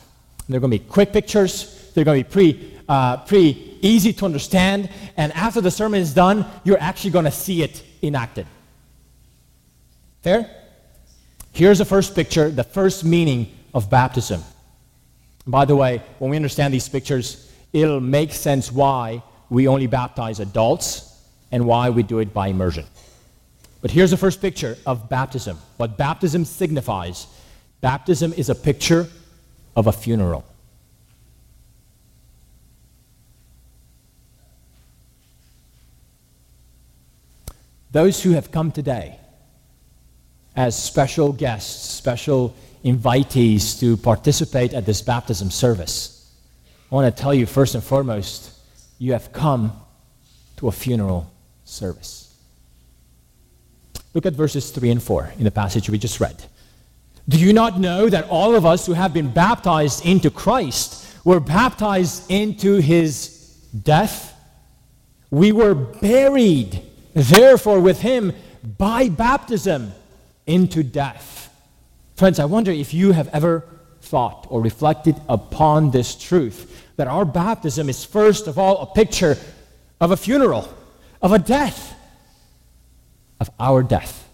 they're 0.47 0.61
going 0.61 0.71
to 0.71 0.79
be 0.79 0.85
quick 0.85 1.11
pictures, 1.11 1.91
they're 1.95 2.05
going 2.05 2.23
to 2.23 2.29
be 2.29 2.31
pretty, 2.31 2.81
uh, 2.87 3.17
pretty 3.25 3.79
easy 3.81 4.13
to 4.13 4.27
understand, 4.27 4.91
and 5.17 5.33
after 5.33 5.63
the 5.63 5.71
sermon 5.71 6.03
is 6.03 6.13
done, 6.13 6.45
you're 6.65 6.81
actually 6.81 7.13
going 7.13 7.25
to 7.25 7.31
see 7.31 7.63
it 7.63 7.83
enacted. 8.03 8.47
Fair? 10.21 10.51
Here's 11.53 11.79
the 11.79 11.87
first 11.87 12.15
picture, 12.15 12.51
the 12.51 12.65
first 12.65 13.05
meaning 13.07 13.57
of 13.73 13.89
baptism. 13.89 14.43
By 15.47 15.65
the 15.65 15.77
way, 15.77 16.03
when 16.19 16.31
we 16.31 16.37
understand 16.37 16.75
these 16.75 16.89
pictures, 16.89 17.53
it'll 17.73 18.01
make 18.01 18.33
sense 18.33 18.73
why 18.73 19.23
we 19.49 19.69
only 19.69 19.87
baptize 19.87 20.41
adults 20.41 21.21
and 21.53 21.67
why 21.67 21.91
we 21.91 22.03
do 22.03 22.19
it 22.19 22.35
by 22.35 22.49
immersion. 22.49 22.85
But 23.81 23.93
here's 23.93 24.11
the 24.11 24.17
first 24.17 24.41
picture 24.41 24.77
of 24.85 25.09
baptism. 25.09 25.59
What 25.77 25.97
baptism 25.97 26.45
signifies 26.45 27.29
baptism 27.81 28.33
is 28.33 28.49
a 28.49 28.55
picture 28.55 29.07
of 29.77 29.87
a 29.87 29.93
funeral. 29.93 30.45
Those 37.93 38.23
who 38.23 38.33
have 38.33 38.51
come 38.51 38.73
today 38.73 39.19
as 40.57 40.77
special 40.83 41.33
guests, 41.33 41.91
special 41.91 42.55
invitees 42.87 43.81
to 43.81 43.97
participate 43.97 44.73
at 44.73 44.87
this 44.87 45.03
baptism 45.03 45.51
service, 45.51 46.33
I 46.91 46.95
want 46.95 47.15
to 47.15 47.23
tell 47.23 47.35
you 47.35 47.45
first 47.45 47.75
and 47.75 47.83
foremost, 47.83 48.53
you 48.99 49.13
have 49.13 49.33
come 49.33 49.73
to 50.59 50.69
a 50.69 50.73
funeral 50.73 51.31
service. 51.65 52.33
Look 54.15 54.25
at 54.25 54.35
verses 54.35 54.71
3 54.71 54.91
and 54.93 55.03
4 55.03 55.33
in 55.37 55.45
the 55.45 55.51
passage 55.51 55.91
we 55.91 55.99
just 55.99 56.21
read. 56.21 56.45
Do 57.29 57.39
you 57.39 57.53
not 57.53 57.81
know 57.81 58.09
that 58.09 58.29
all 58.29 58.55
of 58.55 58.65
us 58.65 58.87
who 58.87 58.93
have 58.93 59.13
been 59.13 59.33
baptized 59.33 60.07
into 60.07 60.31
Christ 60.31 61.13
were 61.25 61.41
baptized 61.41 62.31
into 62.31 62.77
his 62.77 63.59
death? 63.83 64.33
We 65.31 65.51
were 65.51 65.75
buried, 65.75 66.81
therefore, 67.15 67.81
with 67.81 68.01
him 68.01 68.33
by 68.79 69.09
baptism 69.09 69.93
into 70.47 70.85
death 70.85 71.46
Friends, 72.17 72.39
I 72.39 72.47
wonder 72.47 72.73
if 72.73 72.95
you 72.95 73.13
have 73.13 73.29
ever 73.29 73.63
thought 74.01 74.47
or 74.49 74.63
reflected 74.63 75.17
upon 75.29 75.91
this 75.91 76.15
truth 76.15 76.85
that 76.97 77.09
our 77.09 77.27
baptism 77.27 77.91
is 77.91 78.07
first 78.07 78.47
of 78.47 78.59
all 78.59 78.81
a 78.81 78.87
picture 78.87 79.37
of 80.01 80.13
a 80.13 80.17
funeral, 80.17 80.67
of 81.21 81.33
a 81.33 81.39
death, 81.39 81.95
of 83.39 83.51
our 83.61 83.83
death 83.83 84.27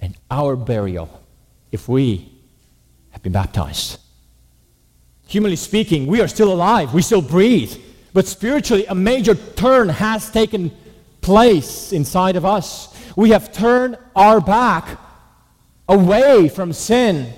and 0.00 0.16
our 0.30 0.56
burial 0.56 1.22
if 1.70 1.88
we 1.88 2.32
have 3.10 3.22
been 3.22 3.32
baptized. 3.32 3.98
Humanly 5.26 5.56
speaking, 5.56 6.06
we 6.06 6.22
are 6.22 6.28
still 6.28 6.50
alive, 6.50 6.94
we 6.94 7.02
still 7.02 7.20
breathe, 7.20 7.76
but 8.14 8.26
spiritually, 8.26 8.86
a 8.86 8.94
major 8.94 9.34
turn 9.34 9.90
has 9.90 10.30
taken 10.30 10.72
place 11.20 11.92
inside 11.92 12.36
of 12.36 12.46
us. 12.46 12.96
We 13.14 13.30
have 13.30 13.52
turned 13.52 13.98
our 14.16 14.40
back 14.40 14.98
away 15.90 16.48
from 16.48 16.72
sin 16.72 17.30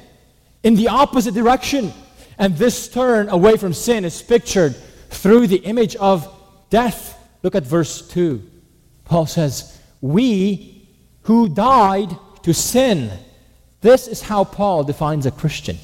in 0.62 0.76
the 0.76 0.88
opposite 0.88 1.34
direction. 1.34 1.92
And 2.38 2.56
this 2.56 2.88
turn 2.88 3.28
away 3.28 3.56
from 3.56 3.72
sin 3.72 4.04
is 4.04 4.22
pictured 4.22 4.76
through 5.10 5.46
the 5.48 5.56
image 5.56 5.96
of 5.96 6.28
death. 6.70 7.18
Look 7.42 7.54
at 7.54 7.64
verse 7.64 8.06
2. 8.08 8.42
Paul 9.04 9.26
says, 9.26 9.80
We 10.00 10.88
who 11.22 11.48
died 11.48 12.16
to 12.42 12.52
sin. 12.52 13.10
This 13.80 14.06
is 14.06 14.22
how 14.22 14.44
Paul 14.44 14.84
defines 14.84 15.26
a 15.26 15.30
Christian 15.30 15.78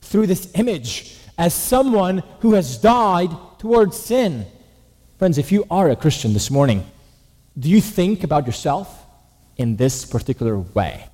through 0.00 0.26
this 0.26 0.50
image 0.54 1.18
as 1.38 1.54
someone 1.54 2.22
who 2.40 2.54
has 2.54 2.78
died 2.78 3.30
towards 3.58 3.96
sin. 3.96 4.46
Friends, 5.18 5.38
if 5.38 5.50
you 5.50 5.64
are 5.70 5.90
a 5.90 5.96
Christian 5.96 6.32
this 6.32 6.50
morning, 6.50 6.84
do 7.58 7.68
you 7.68 7.80
think 7.80 8.22
about 8.22 8.46
yourself 8.46 9.04
in 9.56 9.76
this 9.76 10.04
particular 10.04 10.58
way? 10.58 11.08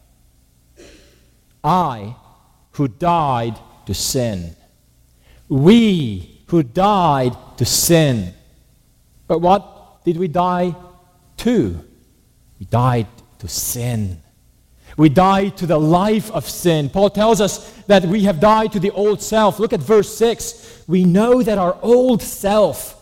I 1.63 2.17
who 2.73 2.89
died 2.89 3.59
to 3.87 3.95
sin. 3.95 4.57
We 5.49 6.43
who 6.47 6.63
died 6.63 7.37
to 7.59 7.65
sin. 7.65 8.35
But 9.27 9.41
what 9.41 10.05
did 10.05 10.17
we 10.17 10.29
die 10.29 10.75
to? 11.39 11.85
We 12.59 12.67
died 12.67 13.07
to 13.39 13.49
sin. 13.49 14.23
We 14.97 15.09
died 15.09 15.57
to 15.59 15.67
the 15.67 15.79
life 15.79 16.31
of 16.31 16.49
sin. 16.49 16.91
Paul 16.91 17.11
tells 17.11 17.41
us 17.41 17.71
that 17.87 18.05
we 18.05 18.25
have 18.25 18.41
died 18.41 18.73
to 18.73 18.81
the 18.81 18.91
old 18.91 19.23
self. 19.23 19.59
Look 19.59 19.73
at 19.73 19.81
verse 19.81 20.15
6. 20.17 20.85
We 20.87 21.05
know 21.05 21.43
that 21.43 21.59
our 21.59 21.79
old 21.83 22.23
self 22.23 22.99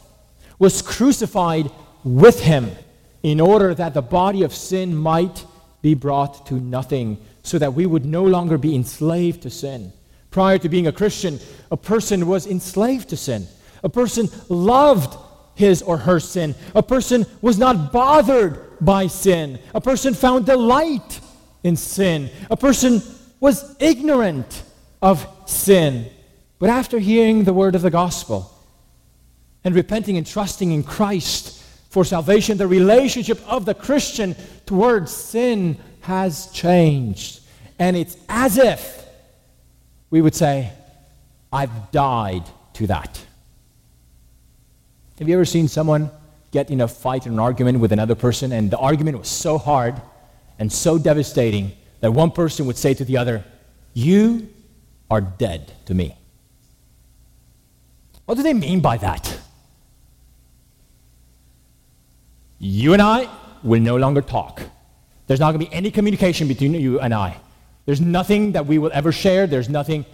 was 0.59 0.83
crucified 0.83 1.71
with 2.05 2.41
him 2.41 2.71
in 3.23 3.41
order 3.41 3.75
that 3.75 3.95
the 3.95 4.03
body 4.03 4.43
of 4.43 4.55
sin 4.55 4.95
might 4.95 5.45
be 5.83 5.95
brought 5.95 6.47
to 6.47 6.55
nothing 6.55 7.19
so 7.43 7.59
that 7.59 7.75
we 7.75 7.87
would 7.87 8.05
no 8.05 8.25
longer 8.25 8.59
be 8.59 8.75
enslaved 8.75 9.43
to 9.43 9.51
sin. 9.51 9.93
Prior 10.31 10.59
to 10.59 10.69
being 10.69 10.87
a 10.87 10.93
Christian, 10.93 11.41
a 11.71 11.77
person 11.77 12.27
was 12.27 12.47
enslaved 12.47 13.09
to 13.11 13.17
sin. 13.17 13.47
A 13.83 13.89
person 13.89 14.29
loved 14.49 15.19
his 15.55 15.83
or 15.83 15.97
her 15.97 16.21
sin. 16.21 16.55
A 16.75 16.83
person 16.83 17.27
was 17.43 17.59
not 17.59 17.93
bothered 17.93 18.79
by 18.81 19.07
sin. 19.07 19.59
A 19.75 19.81
person 19.81 20.15
found 20.15 20.47
delight 20.47 21.21
in 21.63 21.77
sin. 21.77 22.31
A 22.51 22.57
person 22.57 23.03
was 23.41 23.77
ignorant 23.81 24.63
of 25.03 25.27
sin. 25.47 26.07
But 26.59 26.71
after 26.71 26.99
hearing 26.99 27.45
the 27.45 27.53
word 27.53 27.75
of 27.75 27.83
the 27.83 27.91
gospel 27.91 28.53
and 29.65 29.75
repenting 29.75 30.17
and 30.17 30.27
trusting 30.27 30.73
in 30.73 30.83
Christ 30.83 31.63
for 31.91 32.05
salvation, 32.05 32.59
the 32.59 32.67
relationship 32.67 33.41
of 33.47 33.65
the 33.65 33.75
Christian 33.75 34.37
towards 34.67 35.11
sin 35.11 35.79
has 36.11 36.49
changed. 36.49 37.41
And 37.79 37.97
it's 37.97 38.17
as 38.29 38.59
if 38.59 39.05
we 40.11 40.21
would 40.21 40.35
say, 40.35 40.73
I've 41.53 41.93
died 41.93 42.43
to 42.75 42.89
that. 42.89 43.25
Have 45.19 45.29
you 45.29 45.35
ever 45.35 45.45
seen 45.45 45.69
someone 45.69 46.11
get 46.51 46.69
in 46.69 46.81
a 46.81 46.89
fight 46.89 47.27
or 47.27 47.31
an 47.31 47.39
argument 47.39 47.79
with 47.79 47.93
another 47.93 48.17
person, 48.17 48.51
and 48.51 48.73
the 48.73 48.79
argument 48.79 49.19
was 49.19 49.29
so 49.29 49.57
hard 49.57 49.95
and 50.59 50.73
so 50.73 50.99
devastating 50.99 51.71
that 52.01 52.11
one 52.13 52.33
person 52.33 52.67
would 52.67 52.77
say 52.77 52.93
to 52.93 53.05
the 53.05 53.17
other, 53.17 53.45
You 53.95 54.49
are 55.11 55.21
dead 55.21 55.73
to 55.87 55.95
me? 55.95 56.17
What 58.25 58.37
do 58.37 58.43
they 58.43 58.55
mean 58.55 58.81
by 58.81 58.97
that? 58.97 59.39
You 62.59 62.95
and 62.95 63.01
I 63.01 63.29
will 63.63 63.81
no 63.81 63.97
longer 63.97 64.23
talk. 64.23 64.61
There's 65.31 65.39
not 65.39 65.53
going 65.53 65.65
to 65.65 65.71
be 65.71 65.73
any 65.73 65.93
communication 65.93 66.49
between 66.49 66.75
you 66.75 66.99
and 66.99 67.15
I. 67.15 67.37
There's 67.87 68.01
nothing 68.01 68.51
that 68.51 68.67
we 68.67 68.79
will 68.79 68.91
ever 68.93 69.13
share. 69.13 69.47
There's 69.47 69.69
nothing. 69.69 70.05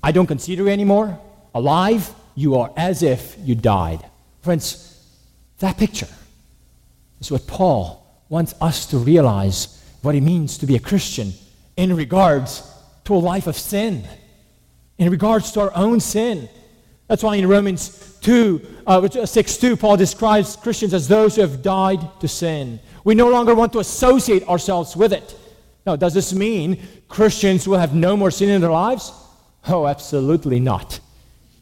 I 0.00 0.12
don't 0.12 0.28
consider 0.28 0.68
anymore 0.68 1.18
alive. 1.56 2.08
You 2.36 2.54
are 2.54 2.72
as 2.76 3.02
if 3.02 3.36
you 3.42 3.56
died. 3.56 3.98
Friends, 4.42 4.96
that 5.58 5.76
picture 5.76 6.06
is 7.20 7.32
what 7.32 7.48
Paul 7.48 8.06
wants 8.28 8.54
us 8.60 8.86
to 8.86 8.98
realize 8.98 9.82
what 10.02 10.14
it 10.14 10.20
means 10.20 10.56
to 10.58 10.66
be 10.66 10.76
a 10.76 10.78
Christian 10.78 11.32
in 11.76 11.96
regards 11.96 12.62
to 13.06 13.16
a 13.16 13.18
life 13.18 13.48
of 13.48 13.56
sin, 13.56 14.04
in 14.98 15.10
regards 15.10 15.50
to 15.50 15.62
our 15.62 15.72
own 15.74 15.98
sin. 15.98 16.48
That's 17.08 17.24
why 17.24 17.34
in 17.34 17.48
Romans 17.48 18.07
2, 18.20 18.60
uh, 18.86 19.26
6 19.26 19.56
2, 19.56 19.76
Paul 19.76 19.96
describes 19.96 20.56
Christians 20.56 20.94
as 20.94 21.08
those 21.08 21.36
who 21.36 21.42
have 21.42 21.62
died 21.62 22.00
to 22.20 22.28
sin. 22.28 22.80
We 23.04 23.14
no 23.14 23.28
longer 23.28 23.54
want 23.54 23.72
to 23.74 23.78
associate 23.78 24.46
ourselves 24.48 24.96
with 24.96 25.12
it. 25.12 25.36
Now, 25.86 25.96
does 25.96 26.14
this 26.14 26.32
mean 26.32 26.82
Christians 27.08 27.66
will 27.66 27.78
have 27.78 27.94
no 27.94 28.16
more 28.16 28.30
sin 28.30 28.50
in 28.50 28.60
their 28.60 28.70
lives? 28.70 29.12
Oh, 29.66 29.86
absolutely 29.86 30.60
not. 30.60 31.00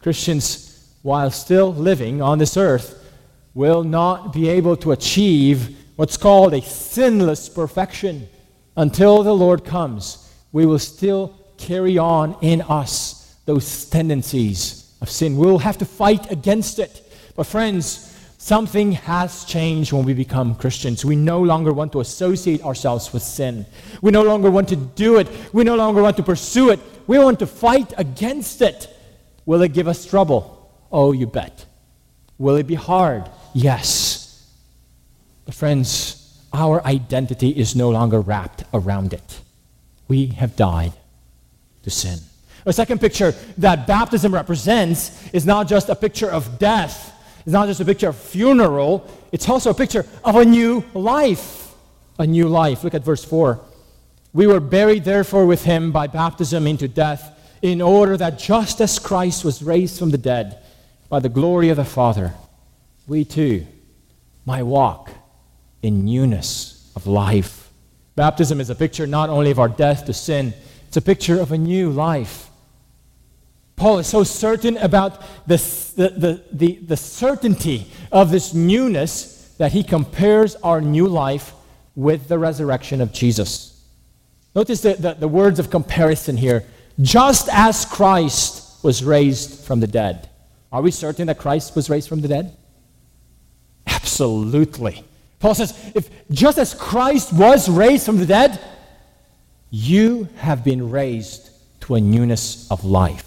Christians, 0.01 0.95
while 1.03 1.31
still 1.31 1.73
living 1.73 2.23
on 2.23 2.39
this 2.39 2.57
earth, 2.57 3.03
will 3.55 3.85
not 3.85 4.33
be 4.33 4.49
able 4.49 4.77
to 4.79 4.93
achieve 4.93 5.77
what's 5.97 6.17
called 6.17 6.55
a 6.55 6.63
sinless 6.63 7.49
perfection. 7.49 8.29
Until 8.77 9.23
the 9.23 9.35
Lord 9.35 9.65
comes, 9.65 10.31
we 10.53 10.67
will 10.67 10.79
still 10.79 11.39
carry 11.57 11.97
on 11.97 12.37
in 12.43 12.63
us 12.63 13.37
those 13.47 13.87
tendencies 13.87 14.86
of 15.01 15.11
sin. 15.11 15.37
We'll 15.37 15.59
have 15.59 15.79
to 15.79 15.85
fight 15.85 16.31
against 16.31 16.79
it. 16.79 17.03
But, 17.35 17.47
friends, 17.47 18.15
something 18.39 18.93
has 18.93 19.45
changed 19.45 19.93
when 19.93 20.05
we 20.05 20.15
become 20.15 20.55
Christians. 20.55 21.05
We 21.05 21.17
no 21.17 21.41
longer 21.41 21.73
want 21.73 21.93
to 21.93 22.01
associate 22.01 22.63
ourselves 22.63 23.13
with 23.13 23.23
sin. 23.23 23.67
We 24.01 24.11
no 24.11 24.23
longer 24.23 24.51
want 24.51 24.69
to 24.69 24.77
do 24.77 25.19
it. 25.19 25.29
We 25.53 25.65
no 25.65 25.77
longer 25.77 26.03
want 26.03 26.17
to 26.17 26.23
pursue 26.23 26.71
it. 26.71 26.81
We 27.07 27.19
want 27.19 27.39
to 27.41 27.47
fight 27.47 27.93
against 27.97 28.63
it. 28.63 28.89
Will 29.45 29.63
it 29.63 29.73
give 29.73 29.89
us 29.89 30.07
trouble? 30.07 30.73
Oh, 30.91 31.13
you 31.13 31.27
bet. 31.27 31.67
Will 32.39 32.57
it 32.57 32.67
be 32.67 32.75
hard? 32.75 33.29
Yes. 33.55 34.51
But, 35.45 35.55
friends, 35.55 36.43
our 36.53 36.85
identity 36.85 37.51
is 37.51 37.77
no 37.77 37.91
longer 37.91 38.21
wrapped 38.21 38.65
around 38.73 39.13
it. 39.13 39.41
We 40.09 40.29
have 40.29 40.57
died 40.57 40.93
to 41.83 41.91
sin. 41.91 42.19
A 42.67 42.73
second 42.73 43.01
picture 43.01 43.33
that 43.59 43.87
baptism 43.87 44.35
represents 44.35 45.33
is 45.33 45.47
not 45.47 45.69
just 45.69 45.89
a 45.89 45.95
picture 45.95 46.29
of 46.29 46.59
death, 46.59 47.15
it's 47.41 47.53
not 47.53 47.69
just 47.69 47.81
a 47.81 47.85
picture 47.85 48.09
of 48.09 48.17
funeral, 48.17 49.09
it's 49.31 49.49
also 49.49 49.71
a 49.71 49.75
picture 49.75 50.05
of 50.25 50.35
a 50.35 50.45
new 50.45 50.85
life. 50.93 51.73
A 52.19 52.27
new 52.27 52.49
life. 52.49 52.83
Look 52.83 52.95
at 52.95 53.05
verse 53.05 53.25
4. 53.25 53.61
We 54.33 54.49
were 54.49 54.59
buried, 54.59 55.05
therefore, 55.05 55.47
with 55.47 55.65
him 55.65 55.93
by 55.93 56.09
baptism 56.09 56.67
into 56.67 56.89
death, 56.89 57.33
in 57.63 57.81
order 57.81 58.17
that 58.17 58.39
just 58.39 58.81
as 58.81 58.99
Christ 58.99 59.45
was 59.45 59.63
raised 59.63 59.99
from 59.99 60.11
the 60.11 60.19
dead 60.19 60.59
by 61.09 61.21
the 61.21 61.29
glory 61.29 61.69
of 61.69 61.77
the 61.77 61.85
Father, 61.85 62.35
we 63.07 63.25
too 63.25 63.65
might 64.45 64.65
walk 64.65 65.11
in 65.83 66.05
newness 66.05 66.91
of 66.97 67.07
life. 67.07 67.71
Baptism 68.17 68.61
is 68.61 68.71
a 68.71 68.75
picture 68.75 69.07
not 69.07 69.31
only 69.31 69.51
of 69.53 69.61
our 69.61 69.69
death 69.69 70.05
to 70.07 70.13
sin, 70.13 70.53
it's 70.89 70.97
a 70.97 71.03
picture 71.03 71.39
of 71.41 71.53
a 71.53 71.59
new 71.59 71.91
life. 71.91 72.51
Paul 73.77 73.99
is 73.99 74.07
so 74.07 74.25
certain 74.25 74.79
about 74.79 75.21
the, 75.47 75.57
the, 75.97 76.43
the, 76.51 76.77
the, 76.77 76.97
certainty 76.97 77.87
of 78.11 78.31
this 78.31 78.55
newness 78.55 79.55
that 79.59 79.73
he 79.73 79.83
compares 79.83 80.57
our 80.57 80.81
new 80.81 81.07
life 81.07 81.53
with 81.95 82.29
the 82.29 82.39
resurrection 82.39 83.03
of 83.03 83.13
Jesus. 83.13 83.85
Notice 84.55 84.81
the, 84.81 84.95
the, 84.95 85.15
the 85.15 85.29
words 85.29 85.59
of 85.59 85.71
comparison 85.71 86.39
here. 86.39 86.65
Just 87.01 87.51
as 87.53 87.85
Christ 87.85 88.83
was 88.83 89.05
raised 89.05 89.65
from 89.67 89.81
the 89.81 89.87
dead. 89.87 90.31
Are 90.73 90.81
we 90.81 90.91
certain 90.91 91.27
that 91.27 91.39
Christ 91.39 91.77
was 91.77 91.91
raised 91.91 92.09
from 92.09 92.23
the 92.23 92.29
dead? 92.29 92.57
Absolutely. 93.87 95.05
Paul 95.39 95.55
says, 95.55 95.79
if 95.95 96.09
just 96.31 96.57
as 96.57 96.73
Christ 96.73 97.33
was 97.33 97.69
raised 97.69 98.07
from 98.07 98.17
the 98.17 98.27
dead, 98.27 98.59
you 99.71 100.29
have 100.37 100.65
been 100.65 100.91
raised 100.91 101.51
to 101.83 101.97
a 101.97 102.01
newness 102.01 102.71
of 102.71 102.85
life. 102.85 103.26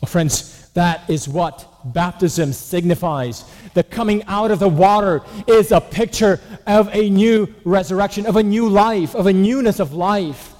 Well, 0.00 0.08
friends, 0.08 0.68
that 0.70 1.08
is 1.08 1.28
what 1.28 1.66
baptism 1.84 2.52
signifies. 2.52 3.44
The 3.74 3.82
coming 3.82 4.24
out 4.24 4.50
of 4.50 4.58
the 4.58 4.68
water 4.68 5.22
is 5.46 5.72
a 5.72 5.80
picture 5.80 6.40
of 6.66 6.94
a 6.94 7.08
new 7.08 7.54
resurrection, 7.64 8.26
of 8.26 8.36
a 8.36 8.42
new 8.42 8.68
life, 8.68 9.14
of 9.14 9.26
a 9.26 9.32
newness 9.32 9.80
of 9.80 9.94
life. 9.94 10.52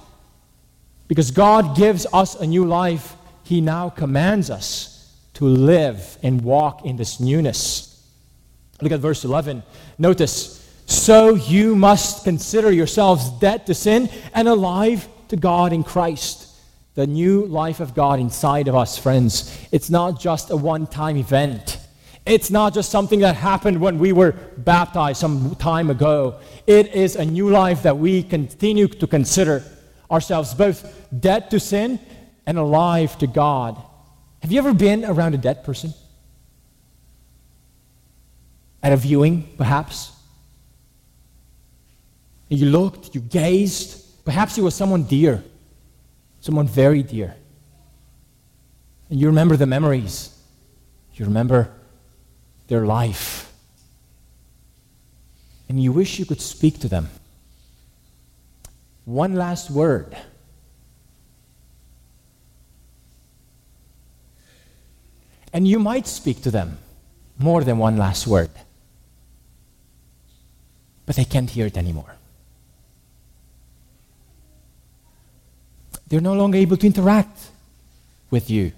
Because 1.07 1.31
God 1.31 1.75
gives 1.75 2.05
us 2.11 2.35
a 2.35 2.47
new 2.47 2.65
life, 2.65 3.15
He 3.43 3.61
now 3.61 3.89
commands 3.89 4.49
us 4.49 5.15
to 5.35 5.45
live 5.45 6.17
and 6.23 6.41
walk 6.41 6.83
in 6.83 6.97
this 6.97 7.19
newness. 7.19 8.03
Look 8.81 8.91
at 8.91 8.99
verse 8.99 9.23
11. 9.23 9.63
Notice, 9.97 10.67
so 10.87 11.35
you 11.35 11.75
must 11.75 12.23
consider 12.23 12.71
yourselves 12.71 13.29
dead 13.39 13.65
to 13.67 13.73
sin 13.73 14.09
and 14.33 14.47
alive 14.47 15.07
to 15.27 15.35
God 15.35 15.73
in 15.73 15.83
Christ. 15.83 16.46
The 16.97 17.05
new 17.05 17.45
life 17.45 17.79
of 17.79 17.93
God 17.93 18.19
inside 18.19 18.67
of 18.67 18.73
us, 18.73 18.97
friends, 18.97 19.55
it's 19.71 19.91
not 19.91 20.19
just 20.19 20.49
a 20.49 20.57
one 20.57 20.87
time 20.87 21.15
event. 21.15 21.77
It's 22.25 22.49
not 22.49 22.73
just 22.73 22.89
something 22.89 23.19
that 23.19 23.35
happened 23.35 23.79
when 23.79 23.99
we 23.99 24.11
were 24.11 24.31
baptized 24.57 25.19
some 25.19 25.55
time 25.55 25.91
ago. 25.91 26.39
It 26.65 26.93
is 26.93 27.15
a 27.15 27.23
new 27.23 27.49
life 27.49 27.83
that 27.83 27.97
we 27.97 28.23
continue 28.23 28.87
to 28.87 29.05
consider 29.05 29.63
ourselves 30.09 30.53
both 30.53 30.79
dead 31.17 31.51
to 31.51 31.59
sin 31.59 31.99
and 32.47 32.57
alive 32.57 33.17
to 33.19 33.27
God. 33.27 33.81
Have 34.41 34.51
you 34.51 34.57
ever 34.59 34.73
been 34.73 35.05
around 35.05 35.35
a 35.35 35.37
dead 35.37 35.63
person? 35.63 35.93
at 38.87 38.93
a 38.93 38.97
viewing, 38.97 39.43
perhaps. 39.57 40.13
You 42.47 42.67
looked, 42.67 43.13
you 43.13 43.19
gazed. 43.19 44.23
Perhaps 44.23 44.57
it 44.57 44.61
was 44.61 44.75
someone 44.75 45.03
dear, 45.03 45.43
someone 46.41 46.67
very 46.67 47.03
dear. 47.03 47.35
And 49.09 49.19
you 49.19 49.27
remember 49.27 49.55
the 49.55 49.65
memories, 49.65 50.37
you 51.13 51.25
remember 51.25 51.71
their 52.67 52.85
life. 52.85 53.51
And 55.69 55.81
you 55.81 55.91
wish 55.91 56.19
you 56.19 56.25
could 56.25 56.41
speak 56.41 56.79
to 56.79 56.87
them. 56.87 57.09
One 59.05 59.35
last 59.35 59.69
word. 59.69 60.15
And 65.53 65.67
you 65.67 65.79
might 65.79 66.07
speak 66.07 66.41
to 66.43 66.51
them 66.51 66.77
more 67.39 67.63
than 67.63 67.77
one 67.77 67.97
last 67.97 68.27
word 68.27 68.49
but 71.07 71.15
they 71.15 71.25
can't 71.25 71.49
hear 71.49 71.65
it 71.65 71.77
anymore. 71.77 72.17
They're 76.09 76.21
no 76.21 76.33
longer 76.33 76.57
able 76.57 76.77
to 76.77 76.87
interact 76.87 77.49
with 78.29 78.49
you. 78.49 78.71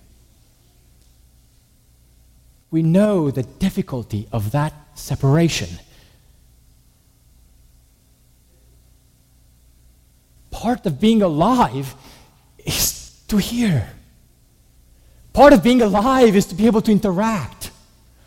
We 2.72 2.84
know 2.84 3.32
the 3.32 3.44
difficulty 3.44 4.28
of 4.32 4.52
that 4.52 4.74
separation. 4.96 5.70
Part 10.52 10.86
of 10.86 11.00
being 11.00 11.22
alive 11.22 11.96
is 12.58 13.22
to 13.28 13.38
hear. 13.38 13.90
Part 15.34 15.54
of 15.54 15.64
being 15.64 15.82
alive 15.82 16.36
is 16.36 16.46
to 16.48 16.56
be 16.56 16.66
able 16.66 16.82
to 16.82 16.92
interact. 16.92 17.72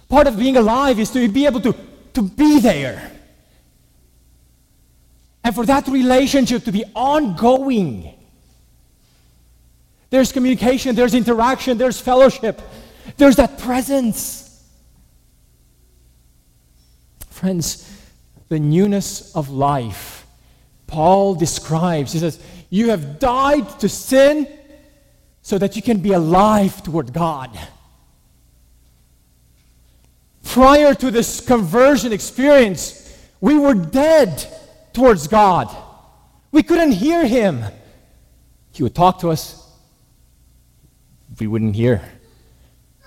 Part 0.08 0.26
of 0.26 0.38
being 0.38 0.56
alive 0.56 0.98
is 0.98 1.10
to 1.10 1.28
be 1.28 1.46
able 1.46 1.60
to, 1.60 1.74
to 2.14 2.22
be 2.22 2.60
there. 2.60 3.10
And 5.44 5.54
for 5.54 5.66
that 5.66 5.88
relationship 5.88 6.64
to 6.64 6.72
be 6.72 6.84
ongoing. 6.94 8.14
There's 10.12 10.30
communication, 10.30 10.94
there's 10.94 11.14
interaction, 11.14 11.78
there's 11.78 11.98
fellowship, 11.98 12.60
there's 13.16 13.36
that 13.36 13.58
presence. 13.58 14.62
Friends, 17.30 17.90
the 18.50 18.60
newness 18.60 19.34
of 19.34 19.48
life, 19.48 20.26
Paul 20.86 21.34
describes, 21.34 22.12
he 22.12 22.18
says, 22.18 22.38
You 22.68 22.90
have 22.90 23.20
died 23.20 23.80
to 23.80 23.88
sin 23.88 24.46
so 25.40 25.56
that 25.56 25.76
you 25.76 25.80
can 25.80 26.00
be 26.00 26.12
alive 26.12 26.82
toward 26.82 27.14
God. 27.14 27.58
Prior 30.44 30.92
to 30.92 31.10
this 31.10 31.40
conversion 31.40 32.12
experience, 32.12 33.18
we 33.40 33.58
were 33.58 33.72
dead 33.72 34.46
towards 34.92 35.26
God. 35.26 35.74
We 36.50 36.62
couldn't 36.62 36.92
hear 36.92 37.26
Him. 37.26 37.64
He 38.72 38.82
would 38.82 38.94
talk 38.94 39.20
to 39.20 39.30
us, 39.30 39.61
we 41.38 41.46
wouldn't 41.46 41.76
hear. 41.76 42.02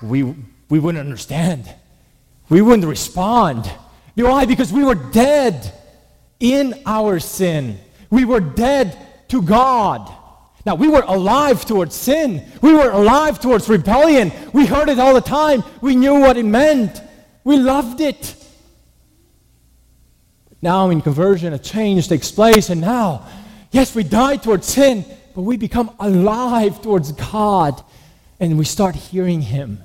We, 0.01 0.23
we 0.69 0.79
wouldn't 0.79 1.03
understand. 1.03 1.73
We 2.49 2.61
wouldn't 2.61 2.88
respond. 2.88 3.69
You 4.15 4.25
why? 4.25 4.45
Because 4.45 4.71
we 4.71 4.83
were 4.83 4.95
dead 4.95 5.73
in 6.39 6.81
our 6.85 7.19
sin. 7.19 7.79
We 8.09 8.25
were 8.25 8.39
dead 8.39 8.97
to 9.29 9.41
God. 9.41 10.11
Now, 10.65 10.75
we 10.75 10.88
were 10.88 11.03
alive 11.07 11.65
towards 11.65 11.95
sin. 11.95 12.43
We 12.61 12.73
were 12.73 12.89
alive 12.89 13.39
towards 13.39 13.69
rebellion. 13.69 14.31
We 14.51 14.65
heard 14.65 14.89
it 14.89 14.99
all 14.99 15.13
the 15.13 15.21
time. 15.21 15.63
We 15.81 15.95
knew 15.95 16.19
what 16.19 16.38
it 16.38 16.45
meant. 16.45 17.01
We 17.43 17.57
loved 17.57 18.01
it. 18.01 18.35
Now, 20.61 20.89
in 20.89 21.01
conversion, 21.01 21.53
a 21.53 21.59
change 21.59 22.07
takes 22.07 22.31
place, 22.31 22.71
and 22.71 22.81
now, 22.81 23.27
yes, 23.69 23.93
we 23.93 24.03
die 24.03 24.38
towards 24.38 24.65
sin, 24.65 25.05
but 25.35 25.43
we 25.43 25.57
become 25.57 25.95
alive 25.99 26.81
towards 26.81 27.11
God, 27.11 27.83
and 28.51 28.60
we 28.60 28.65
start 28.65 28.95
hearing 28.95 29.41
Him. 29.41 29.84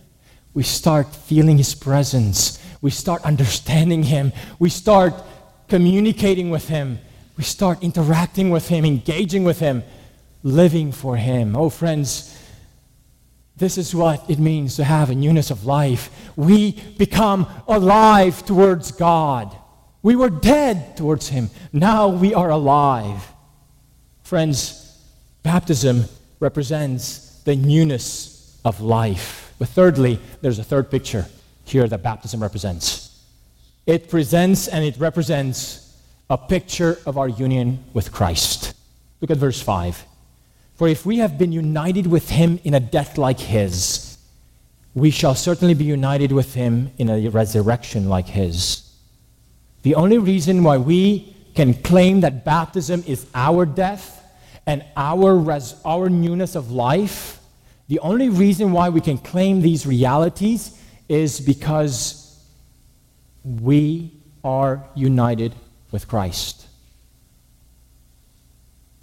We 0.53 0.63
start 0.63 1.15
feeling 1.15 1.59
His 1.59 1.75
presence. 1.75 2.63
We 2.83 2.91
start 2.91 3.25
understanding 3.25 4.03
Him. 4.03 4.33
We 4.59 4.69
start 4.69 5.15
communicating 5.69 6.51
with 6.51 6.69
Him. 6.69 6.99
We 7.37 7.45
start 7.45 7.83
interacting 7.83 8.51
with 8.51 8.69
Him, 8.69 8.85
engaging 8.85 9.45
with 9.45 9.61
Him, 9.61 9.83
living 10.43 10.93
for 10.93 11.17
Him. 11.17 11.57
Oh, 11.57 11.71
friends, 11.71 12.37
this 13.57 13.79
is 13.79 13.95
what 13.95 14.29
it 14.29 14.39
means 14.39 14.77
to 14.77 14.85
have 14.85 15.11
a 15.11 15.15
newness 15.15 15.51
of 15.51 15.65
life. 15.65 16.11
We 16.37 16.73
become 16.99 17.47
alive 17.67 18.45
towards 18.45 18.93
God. 18.93 19.57
We 20.03 20.17
were 20.17 20.31
dead 20.31 20.97
towards 20.97 21.29
Him. 21.29 21.51
Now 21.73 22.09
we 22.09 22.35
are 22.35 22.51
alive. 22.51 23.27
Friends, 24.23 24.99
baptism 25.43 26.05
represents 26.41 27.43
the 27.45 27.57
newness 27.57 28.40
of 28.65 28.81
life. 28.81 29.55
But 29.59 29.69
thirdly, 29.69 30.19
there's 30.41 30.59
a 30.59 30.65
third 30.65 30.91
picture 30.91 31.27
here 31.65 31.87
that 31.87 32.03
baptism 32.03 32.43
represents. 32.43 33.25
It 33.87 34.09
presents 34.09 34.69
and 34.69 34.85
it 34.85 34.97
represents 34.99 35.97
a 36.29 36.39
picture 36.39 36.99
of 37.07 37.19
our 37.19 37.29
union 37.29 37.85
with 37.93 38.13
Christ. 38.13 38.75
Look 39.21 39.31
at 39.31 39.37
verse 39.37 39.61
5. 39.61 40.07
For 40.75 40.89
if 40.89 41.05
we 41.05 41.19
have 41.19 41.37
been 41.37 41.53
united 41.53 42.07
with 42.07 42.31
him 42.31 42.61
in 42.65 42.75
a 42.75 42.81
death 42.81 43.19
like 43.19 43.41
his, 43.41 44.17
we 44.95 45.11
shall 45.11 45.35
certainly 45.35 45.75
be 45.75 45.85
united 45.85 46.33
with 46.33 46.55
him 46.55 46.91
in 46.99 47.11
a 47.11 47.29
resurrection 47.29 48.09
like 48.09 48.27
his. 48.27 48.91
The 49.83 49.95
only 49.95 50.19
reason 50.19 50.63
why 50.63 50.79
we 50.79 51.37
can 51.55 51.75
claim 51.75 52.21
that 52.21 52.45
baptism 52.45 53.05
is 53.07 53.27
our 53.35 53.67
death 53.67 54.25
and 54.67 54.85
our, 54.97 55.37
res- 55.37 55.75
our 55.85 56.09
newness 56.09 56.55
of 56.55 56.71
life, 56.71 57.40
the 57.91 57.99
only 57.99 58.29
reason 58.29 58.71
why 58.71 58.89
we 58.89 59.01
can 59.01 59.19
claim 59.19 59.63
these 59.63 59.85
realities 59.85 60.81
is 61.09 61.41
because 61.41 62.41
we 63.43 64.13
are 64.45 64.85
united 64.95 65.57
with 65.91 66.07
Christ. 66.07 66.69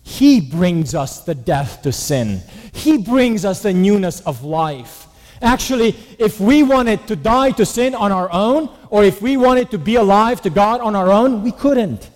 He 0.04 0.40
brings 0.40 0.96
us 0.96 1.26
the 1.26 1.36
death 1.36 1.82
to 1.82 1.92
sin. 1.92 2.42
He 2.72 2.98
brings 2.98 3.44
us 3.44 3.62
the 3.62 3.74
newness 3.74 4.22
of 4.22 4.46
life. 4.46 5.08
Actually, 5.42 5.94
if 6.18 6.40
we 6.40 6.64
wanted 6.64 7.06
to 7.08 7.18
die 7.18 7.52
to 7.52 7.66
sin 7.66 7.94
on 7.94 8.14
our 8.14 8.32
own, 8.32 8.70
or 8.90 9.04
if 9.04 9.22
we 9.22 9.36
wanted 9.36 9.70
to 9.72 9.78
be 9.78 9.96
alive 9.96 10.42
to 10.44 10.50
God 10.50 10.80
on 10.80 10.96
our 10.96 11.12
own, 11.12 11.44
we 11.44 11.52
couldn't. 11.52 12.10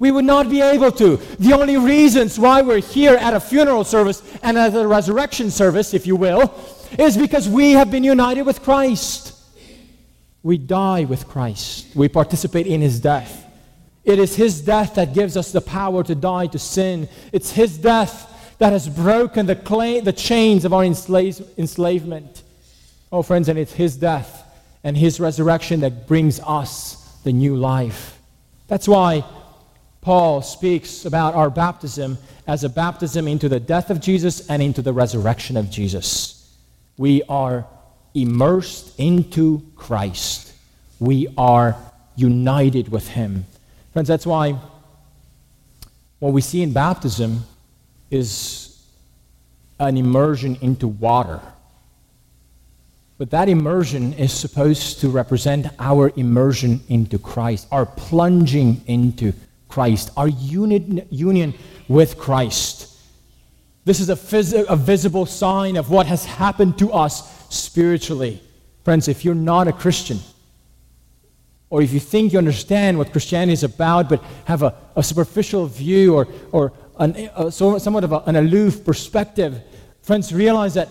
We 0.00 0.10
would 0.10 0.24
not 0.24 0.50
be 0.50 0.60
able 0.60 0.90
to. 0.92 1.18
The 1.38 1.52
only 1.52 1.76
reasons 1.76 2.40
why 2.40 2.62
we're 2.62 2.80
here 2.80 3.14
at 3.14 3.34
a 3.34 3.38
funeral 3.38 3.84
service 3.84 4.22
and 4.42 4.58
at 4.58 4.74
a 4.74 4.88
resurrection 4.88 5.52
service, 5.52 5.94
if 5.94 6.08
you 6.08 6.16
will, 6.16 6.52
is 6.98 7.16
because 7.16 7.48
we 7.48 7.72
have 7.72 7.92
been 7.92 8.02
united 8.02 8.42
with 8.42 8.62
Christ. 8.62 9.36
We 10.42 10.58
die 10.58 11.04
with 11.04 11.28
Christ, 11.28 11.94
we 11.94 12.08
participate 12.08 12.66
in 12.66 12.80
his 12.80 12.98
death. 12.98 13.46
It 14.04 14.18
is 14.18 14.34
His 14.34 14.60
death 14.60 14.94
that 14.94 15.14
gives 15.14 15.36
us 15.36 15.52
the 15.52 15.60
power 15.60 16.02
to 16.04 16.14
die 16.14 16.46
to 16.48 16.58
sin. 16.58 17.08
It's 17.32 17.52
His 17.52 17.78
death 17.78 18.56
that 18.58 18.72
has 18.72 18.88
broken 18.88 19.46
the, 19.46 19.56
clay, 19.56 20.00
the 20.00 20.12
chains 20.12 20.64
of 20.64 20.72
our 20.72 20.84
enslave, 20.84 21.40
enslavement. 21.58 22.42
Oh, 23.12 23.22
friends, 23.22 23.48
and 23.48 23.58
it's 23.58 23.72
His 23.72 23.96
death 23.96 24.46
and 24.82 24.96
His 24.96 25.20
resurrection 25.20 25.80
that 25.80 26.06
brings 26.06 26.40
us 26.40 27.18
the 27.24 27.32
new 27.32 27.56
life. 27.56 28.18
That's 28.68 28.88
why 28.88 29.24
Paul 30.00 30.40
speaks 30.40 31.04
about 31.04 31.34
our 31.34 31.50
baptism 31.50 32.16
as 32.46 32.64
a 32.64 32.68
baptism 32.68 33.28
into 33.28 33.48
the 33.48 33.60
death 33.60 33.90
of 33.90 34.00
Jesus 34.00 34.48
and 34.48 34.62
into 34.62 34.80
the 34.80 34.92
resurrection 34.92 35.56
of 35.56 35.70
Jesus. 35.70 36.56
We 36.96 37.22
are 37.24 37.66
immersed 38.14 38.98
into 38.98 39.62
Christ, 39.76 40.54
we 40.98 41.28
are 41.36 41.76
united 42.16 42.88
with 42.88 43.08
Him. 43.08 43.46
Friends, 43.92 44.08
that's 44.08 44.26
why 44.26 44.58
what 46.18 46.32
we 46.32 46.40
see 46.40 46.62
in 46.62 46.72
baptism 46.72 47.44
is 48.10 48.84
an 49.78 49.96
immersion 49.96 50.56
into 50.60 50.86
water. 50.88 51.40
But 53.16 53.30
that 53.30 53.48
immersion 53.48 54.12
is 54.14 54.32
supposed 54.32 55.00
to 55.00 55.08
represent 55.08 55.66
our 55.78 56.12
immersion 56.16 56.80
into 56.88 57.18
Christ, 57.18 57.68
our 57.70 57.84
plunging 57.84 58.82
into 58.86 59.32
Christ, 59.70 60.10
our 60.16 60.28
union, 60.28 61.06
union 61.10 61.54
with 61.88 62.18
Christ. 62.18 62.88
This 63.84 64.00
is 64.00 64.10
a, 64.10 64.14
phys- 64.14 64.66
a 64.68 64.76
visible 64.76 65.26
sign 65.26 65.76
of 65.76 65.90
what 65.90 66.06
has 66.06 66.24
happened 66.24 66.78
to 66.78 66.92
us 66.92 67.46
spiritually. 67.48 68.42
Friends, 68.84 69.08
if 69.08 69.24
you're 69.24 69.34
not 69.34 69.68
a 69.68 69.72
Christian, 69.72 70.18
or 71.70 71.82
if 71.82 71.92
you 71.92 72.00
think 72.00 72.32
you 72.32 72.38
understand 72.38 72.98
what 72.98 73.12
Christianity 73.12 73.52
is 73.52 73.62
about, 73.62 74.08
but 74.08 74.22
have 74.44 74.62
a, 74.62 74.74
a 74.96 75.02
superficial 75.02 75.66
view 75.66 76.14
or, 76.14 76.28
or 76.52 76.72
an, 76.98 77.30
a, 77.36 77.50
somewhat 77.50 78.04
of 78.04 78.12
a, 78.12 78.18
an 78.26 78.36
aloof 78.36 78.84
perspective, 78.84 79.62
friends, 80.02 80.32
realize 80.32 80.74
that 80.74 80.88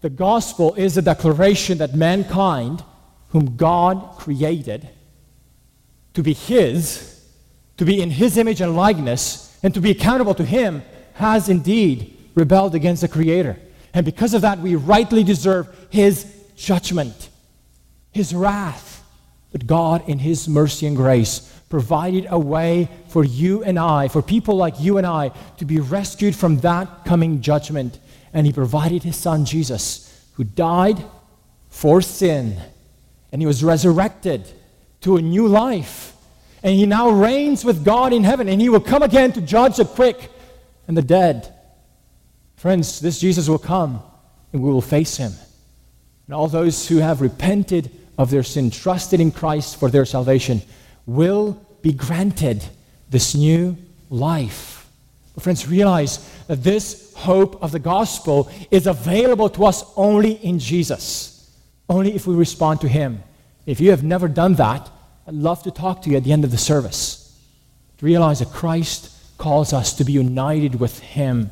the 0.00 0.10
gospel 0.10 0.74
is 0.74 0.96
a 0.96 1.02
declaration 1.02 1.78
that 1.78 1.94
mankind, 1.94 2.82
whom 3.30 3.56
God 3.56 4.16
created 4.18 4.88
to 6.14 6.22
be 6.22 6.32
His, 6.32 7.15
to 7.76 7.84
be 7.84 8.00
in 8.00 8.10
His 8.10 8.36
image 8.36 8.60
and 8.60 8.76
likeness, 8.76 9.58
and 9.62 9.74
to 9.74 9.80
be 9.80 9.90
accountable 9.90 10.34
to 10.34 10.44
Him, 10.44 10.82
has 11.14 11.48
indeed 11.48 12.16
rebelled 12.34 12.74
against 12.74 13.02
the 13.02 13.08
Creator. 13.08 13.58
And 13.94 14.04
because 14.04 14.34
of 14.34 14.42
that, 14.42 14.60
we 14.60 14.74
rightly 14.74 15.24
deserve 15.24 15.68
His 15.90 16.26
judgment, 16.56 17.30
His 18.12 18.34
wrath. 18.34 19.04
But 19.52 19.66
God, 19.66 20.08
in 20.08 20.18
His 20.18 20.48
mercy 20.48 20.86
and 20.86 20.96
grace, 20.96 21.52
provided 21.68 22.26
a 22.30 22.38
way 22.38 22.88
for 23.08 23.24
you 23.24 23.64
and 23.64 23.78
I, 23.78 24.08
for 24.08 24.22
people 24.22 24.56
like 24.56 24.80
you 24.80 24.98
and 24.98 25.06
I, 25.06 25.30
to 25.58 25.64
be 25.64 25.80
rescued 25.80 26.36
from 26.36 26.58
that 26.58 27.04
coming 27.04 27.40
judgment. 27.40 27.98
And 28.32 28.46
He 28.46 28.52
provided 28.52 29.02
His 29.02 29.16
Son, 29.16 29.44
Jesus, 29.44 30.26
who 30.34 30.44
died 30.44 31.02
for 31.70 32.02
sin. 32.02 32.60
And 33.32 33.40
He 33.40 33.46
was 33.46 33.64
resurrected 33.64 34.46
to 35.02 35.16
a 35.16 35.22
new 35.22 35.46
life. 35.46 36.15
And 36.66 36.74
He 36.74 36.84
now 36.84 37.10
reigns 37.10 37.64
with 37.64 37.84
God 37.84 38.12
in 38.12 38.24
heaven. 38.24 38.48
And 38.48 38.60
He 38.60 38.68
will 38.68 38.80
come 38.80 39.04
again 39.04 39.32
to 39.34 39.40
judge 39.40 39.76
the 39.76 39.84
quick 39.84 40.32
and 40.88 40.96
the 40.96 41.02
dead. 41.02 41.54
Friends, 42.56 42.98
this 42.98 43.20
Jesus 43.20 43.48
will 43.48 43.56
come 43.56 44.02
and 44.52 44.60
we 44.60 44.72
will 44.72 44.82
face 44.82 45.16
Him. 45.16 45.32
And 46.26 46.34
all 46.34 46.48
those 46.48 46.88
who 46.88 46.96
have 46.96 47.20
repented 47.20 47.92
of 48.18 48.32
their 48.32 48.42
sin, 48.42 48.72
trusted 48.72 49.20
in 49.20 49.30
Christ 49.30 49.78
for 49.78 49.88
their 49.88 50.04
salvation, 50.04 50.60
will 51.06 51.64
be 51.82 51.92
granted 51.92 52.64
this 53.10 53.36
new 53.36 53.76
life. 54.10 54.90
But 55.36 55.44
friends, 55.44 55.68
realize 55.68 56.28
that 56.48 56.64
this 56.64 57.14
hope 57.14 57.62
of 57.62 57.70
the 57.70 57.78
gospel 57.78 58.50
is 58.72 58.88
available 58.88 59.50
to 59.50 59.66
us 59.66 59.84
only 59.94 60.32
in 60.32 60.58
Jesus. 60.58 61.48
only 61.88 62.12
if 62.16 62.26
we 62.26 62.34
respond 62.34 62.80
to 62.80 62.88
Him. 62.88 63.22
If 63.66 63.78
you 63.80 63.90
have 63.90 64.02
never 64.02 64.26
done 64.26 64.54
that, 64.54 64.90
I'd 65.26 65.34
love 65.34 65.62
to 65.64 65.70
talk 65.70 66.02
to 66.02 66.10
you 66.10 66.16
at 66.16 66.24
the 66.24 66.32
end 66.32 66.44
of 66.44 66.50
the 66.50 66.58
service. 66.58 67.36
To 67.98 68.06
realize 68.06 68.38
that 68.38 68.50
Christ 68.50 69.12
calls 69.38 69.72
us 69.72 69.94
to 69.94 70.04
be 70.04 70.12
united 70.12 70.78
with 70.78 71.00
Him. 71.00 71.50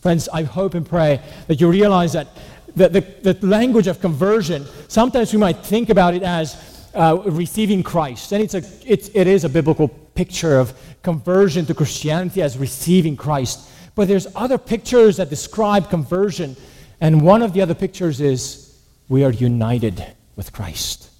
Friends, 0.00 0.28
I 0.28 0.42
hope 0.42 0.74
and 0.74 0.86
pray 0.86 1.20
that 1.46 1.60
you 1.60 1.70
realize 1.70 2.12
that 2.12 2.28
the, 2.74 2.88
the, 2.88 3.32
the 3.32 3.46
language 3.46 3.86
of 3.86 4.00
conversion, 4.00 4.66
sometimes 4.88 5.32
we 5.32 5.38
might 5.38 5.64
think 5.64 5.88
about 5.88 6.14
it 6.14 6.22
as 6.22 6.90
uh, 6.94 7.22
receiving 7.24 7.82
Christ. 7.82 8.32
And 8.32 8.42
it's 8.42 8.54
a, 8.54 8.62
it's, 8.84 9.08
it 9.14 9.26
is 9.26 9.44
a 9.44 9.48
biblical 9.48 9.88
picture 9.88 10.58
of 10.58 10.78
conversion 11.02 11.64
to 11.66 11.74
Christianity 11.74 12.42
as 12.42 12.58
receiving 12.58 13.16
Christ. 13.16 13.70
But 13.94 14.08
there's 14.08 14.26
other 14.36 14.58
pictures 14.58 15.16
that 15.16 15.30
describe 15.30 15.88
conversion. 15.88 16.54
And 17.00 17.22
one 17.22 17.42
of 17.42 17.54
the 17.54 17.62
other 17.62 17.74
pictures 17.74 18.20
is 18.20 18.78
we 19.08 19.24
are 19.24 19.32
united 19.32 20.04
with 20.36 20.52
Christ. 20.52 21.10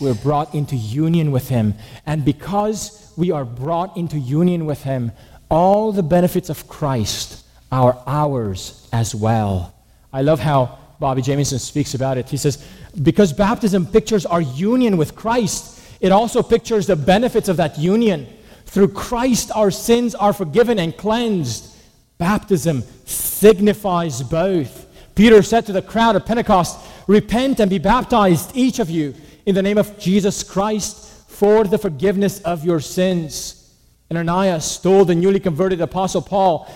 We're 0.00 0.14
brought 0.14 0.54
into 0.54 0.76
union 0.76 1.32
with 1.32 1.48
Him. 1.48 1.74
And 2.04 2.24
because 2.24 3.12
we 3.16 3.30
are 3.30 3.44
brought 3.44 3.96
into 3.96 4.18
union 4.18 4.66
with 4.66 4.82
Him, 4.82 5.12
all 5.48 5.92
the 5.92 6.02
benefits 6.02 6.50
of 6.50 6.68
Christ 6.68 7.44
are 7.72 8.02
ours 8.06 8.88
as 8.92 9.14
well. 9.14 9.74
I 10.12 10.22
love 10.22 10.40
how 10.40 10.78
Bobby 10.98 11.22
Jamieson 11.22 11.58
speaks 11.58 11.94
about 11.94 12.18
it. 12.18 12.28
He 12.28 12.36
says, 12.36 12.64
because 13.02 13.32
baptism 13.32 13.86
pictures 13.86 14.26
our 14.26 14.40
union 14.40 14.96
with 14.96 15.14
Christ, 15.14 15.80
it 16.00 16.12
also 16.12 16.42
pictures 16.42 16.86
the 16.86 16.96
benefits 16.96 17.48
of 17.48 17.56
that 17.58 17.78
union. 17.78 18.26
Through 18.66 18.88
Christ, 18.88 19.50
our 19.54 19.70
sins 19.70 20.14
are 20.14 20.32
forgiven 20.32 20.78
and 20.78 20.96
cleansed. 20.96 21.74
Baptism 22.18 22.82
signifies 23.04 24.22
both. 24.22 24.86
Peter 25.14 25.42
said 25.42 25.66
to 25.66 25.72
the 25.72 25.82
crowd 25.82 26.16
at 26.16 26.26
Pentecost, 26.26 26.78
Repent 27.06 27.60
and 27.60 27.70
be 27.70 27.78
baptized, 27.78 28.56
each 28.56 28.78
of 28.78 28.90
you, 28.90 29.14
in 29.46 29.54
the 29.54 29.62
name 29.62 29.78
of 29.78 29.96
Jesus 29.98 30.42
Christ 30.42 31.30
for 31.30 31.64
the 31.64 31.78
forgiveness 31.78 32.40
of 32.40 32.64
your 32.64 32.80
sins. 32.80 33.72
Ananias 34.10 34.78
told 34.78 35.08
the 35.08 35.14
newly 35.14 35.40
converted 35.40 35.80
Apostle 35.80 36.20
Paul, 36.20 36.68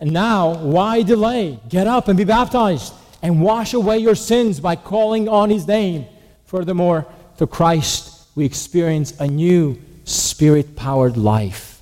and 0.00 0.12
now, 0.12 0.54
why 0.56 1.02
delay? 1.02 1.58
Get 1.68 1.86
up 1.86 2.08
and 2.08 2.18
be 2.18 2.24
baptized 2.24 2.92
and 3.22 3.40
wash 3.40 3.72
away 3.72 3.98
your 3.98 4.14
sins 4.14 4.60
by 4.60 4.76
calling 4.76 5.28
on 5.28 5.48
his 5.48 5.66
name. 5.66 6.04
Furthermore, 6.44 7.06
through 7.36 7.46
Christ, 7.46 8.26
we 8.34 8.44
experience 8.44 9.18
a 9.18 9.26
new 9.26 9.80
spirit 10.04 10.76
powered 10.76 11.16
life. 11.16 11.80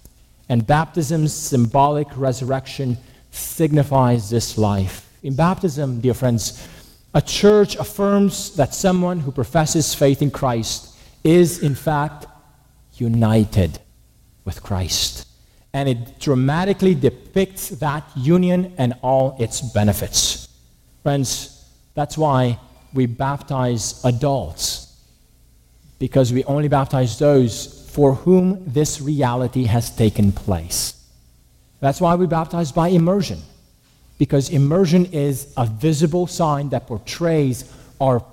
And 0.48 0.66
baptism's 0.66 1.33
symbolic 1.33 2.07
resurrection 2.16 2.98
signifies 3.30 4.30
this 4.30 4.57
life. 4.57 5.11
In 5.22 5.35
baptism, 5.35 6.00
dear 6.00 6.14
friends, 6.14 6.68
a 7.14 7.22
church 7.22 7.77
affirms 7.77 8.57
that 8.57 8.74
someone 8.74 9.20
who 9.20 9.31
professes 9.31 9.94
faith 9.94 10.20
in 10.20 10.33
Christ 10.33 10.98
is, 11.22 11.62
in 11.62 11.77
fact, 11.77 12.27
united 12.94 13.79
with 14.44 14.62
Christ. 14.62 15.27
And 15.72 15.88
it 15.88 16.18
dramatically 16.18 16.94
depicts 16.94 17.68
that 17.68 18.05
union 18.16 18.74
and 18.79 18.94
all 19.00 19.37
its 19.38 19.61
benefits. 19.61 20.48
Friends, 21.05 21.64
that's 21.94 22.18
why 22.18 22.59
we 22.92 23.07
baptize 23.07 24.05
adults, 24.05 24.96
because 26.00 26.33
we 26.33 26.42
only 26.44 26.68
baptize 26.68 27.18
those 27.18 27.88
for 27.92 28.14
whom 28.14 28.64
this 28.66 29.00
reality 29.00 29.64
has 29.64 29.94
taken 29.94 30.33
place. 30.33 31.00
That's 31.79 32.00
why 32.00 32.16
we 32.16 32.27
baptize 32.27 32.72
by 32.72 32.88
immersion 32.88 33.38
because 34.18 34.50
immersion 34.50 35.07
is 35.07 35.53
a 35.57 35.66
visible 35.66 36.27
sign 36.27 36.68
that 36.70 36.87
portrays 36.87 37.72
our 38.00 38.24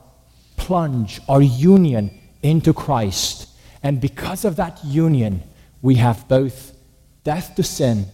plunge, 0.58 1.20
our 1.28 1.42
union 1.42 2.12
into 2.44 2.74
Christ. 2.74 3.50
And 3.84 4.00
because 4.00 4.46
of 4.46 4.58
that 4.58 4.84
union, 4.86 5.44
we 5.82 5.96
have 5.96 6.28
both 6.28 6.76
death 7.24 7.56
to 7.56 7.64
sin 7.64 8.06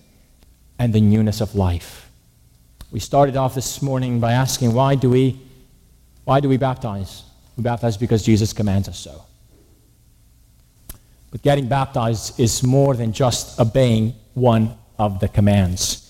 and 0.79 0.93
the 0.93 1.01
newness 1.01 1.41
of 1.41 1.55
life. 1.55 2.09
We 2.91 2.99
started 2.99 3.35
off 3.35 3.55
this 3.55 3.81
morning 3.81 4.19
by 4.19 4.31
asking 4.33 4.73
why 4.73 4.95
do 4.95 5.09
we 5.09 5.41
why 6.23 6.39
do 6.39 6.49
we 6.49 6.57
baptize? 6.57 7.23
We 7.55 7.63
baptize 7.63 7.97
because 7.97 8.23
Jesus 8.23 8.53
commands 8.53 8.87
us 8.87 8.99
so. 8.99 9.23
But 11.31 11.41
getting 11.41 11.67
baptized 11.67 12.39
is 12.39 12.63
more 12.63 12.95
than 12.95 13.13
just 13.13 13.59
obeying 13.59 14.13
one 14.33 14.77
of 14.97 15.19
the 15.19 15.27
commands. 15.27 16.06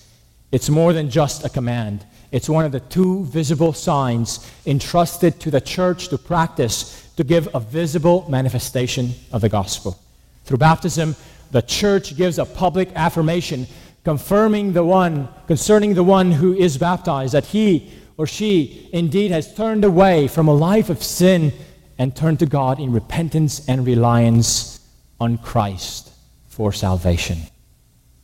It's 0.50 0.70
more 0.70 0.92
than 0.92 1.10
just 1.10 1.44
a 1.44 1.48
command. 1.48 2.04
It's 2.32 2.48
one 2.48 2.64
of 2.64 2.72
the 2.72 2.80
two 2.80 3.24
visible 3.24 3.72
signs 3.72 4.50
entrusted 4.66 5.40
to 5.40 5.50
the 5.50 5.60
church 5.60 6.08
to 6.08 6.18
practice 6.18 7.10
to 7.16 7.24
give 7.24 7.48
a 7.54 7.60
visible 7.60 8.26
manifestation 8.28 9.12
of 9.32 9.40
the 9.40 9.48
gospel. 9.48 9.98
Through 10.44 10.58
baptism, 10.58 11.16
the 11.50 11.62
church 11.62 12.16
gives 12.16 12.38
a 12.38 12.44
public 12.44 12.90
affirmation 12.94 13.66
confirming 14.04 14.72
the 14.72 14.84
one, 14.84 15.28
concerning 15.46 15.94
the 15.94 16.04
one 16.04 16.32
who 16.32 16.54
is 16.54 16.78
baptized, 16.78 17.34
that 17.34 17.46
he 17.46 17.90
or 18.16 18.26
she 18.26 18.88
indeed 18.92 19.30
has 19.30 19.54
turned 19.54 19.84
away 19.84 20.28
from 20.28 20.48
a 20.48 20.54
life 20.54 20.88
of 20.88 21.02
sin 21.02 21.52
and 21.98 22.14
turned 22.14 22.38
to 22.38 22.46
God 22.46 22.80
in 22.80 22.92
repentance 22.92 23.68
and 23.68 23.86
reliance 23.86 24.80
on 25.20 25.36
Christ 25.38 26.10
for 26.46 26.72
salvation. 26.72 27.38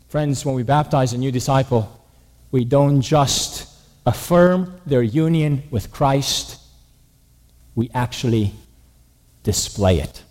Friends, 0.08 0.46
when 0.46 0.54
we 0.54 0.62
baptize 0.62 1.12
a 1.12 1.18
new 1.18 1.32
disciple, 1.32 2.03
we 2.54 2.64
don't 2.64 3.00
just 3.00 3.66
affirm 4.06 4.80
their 4.86 5.02
union 5.02 5.60
with 5.72 5.90
Christ, 5.90 6.60
we 7.74 7.90
actually 7.92 8.52
display 9.42 9.98
it. 9.98 10.22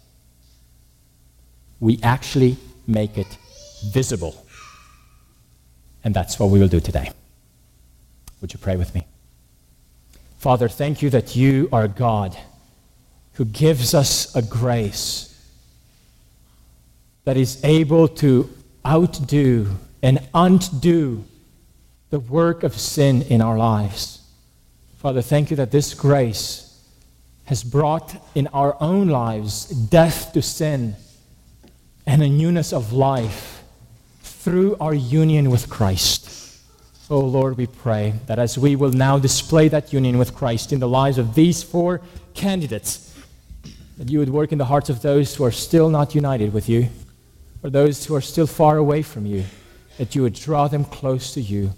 We 1.81 1.99
actually 2.01 2.55
make 2.87 3.17
it 3.17 3.27
visible. 3.91 4.45
And 6.05 6.13
that's 6.13 6.39
what 6.39 6.49
we 6.49 6.59
will 6.59 6.69
do 6.69 6.79
today. 6.79 7.11
Would 8.39 8.53
you 8.53 8.59
pray 8.59 8.77
with 8.77 8.95
me? 8.95 9.05
Father, 10.37 10.69
thank 10.69 11.01
you 11.01 11.09
that 11.09 11.35
you 11.35 11.67
are 11.73 11.89
God 11.89 12.37
who 13.33 13.43
gives 13.43 13.93
us 13.93 14.33
a 14.33 14.41
grace 14.41 15.37
that 17.25 17.35
is 17.35 17.61
able 17.65 18.07
to 18.23 18.49
outdo 18.85 19.67
and 20.01 20.25
undo 20.33 21.25
the 22.13 22.19
work 22.19 22.61
of 22.61 22.77
sin 22.77 23.23
in 23.23 23.41
our 23.41 23.57
lives. 23.57 24.21
Father, 24.97 25.23
thank 25.23 25.49
you 25.49 25.57
that 25.57 25.71
this 25.71 25.95
grace 25.95 26.79
has 27.45 27.63
brought 27.63 28.15
in 28.35 28.45
our 28.53 28.77
own 28.79 29.07
lives 29.07 29.65
death 29.65 30.31
to 30.31 30.39
sin 30.39 30.95
and 32.05 32.21
a 32.21 32.29
newness 32.29 32.71
of 32.71 32.93
life 32.93 33.63
through 34.21 34.77
our 34.79 34.93
union 34.93 35.49
with 35.49 35.71
Christ. 35.71 36.59
Oh 37.09 37.21
Lord, 37.21 37.57
we 37.57 37.65
pray 37.65 38.13
that 38.27 38.37
as 38.37 38.59
we 38.59 38.75
will 38.75 38.91
now 38.91 39.17
display 39.17 39.67
that 39.69 39.91
union 39.91 40.19
with 40.19 40.35
Christ 40.35 40.71
in 40.71 40.79
the 40.79 40.87
lives 40.87 41.17
of 41.17 41.33
these 41.33 41.63
four 41.63 41.99
candidates, 42.35 43.17
that 43.97 44.11
you 44.11 44.19
would 44.19 44.29
work 44.29 44.51
in 44.51 44.59
the 44.59 44.65
hearts 44.65 44.91
of 44.91 45.01
those 45.01 45.33
who 45.33 45.43
are 45.45 45.51
still 45.51 45.89
not 45.89 46.13
united 46.13 46.53
with 46.53 46.69
you, 46.69 46.89
or 47.63 47.71
those 47.71 48.05
who 48.05 48.13
are 48.13 48.21
still 48.21 48.45
far 48.45 48.77
away 48.77 49.01
from 49.01 49.25
you, 49.25 49.45
that 49.97 50.13
you 50.13 50.21
would 50.21 50.35
draw 50.35 50.67
them 50.67 50.85
close 50.85 51.33
to 51.33 51.41
you 51.41 51.71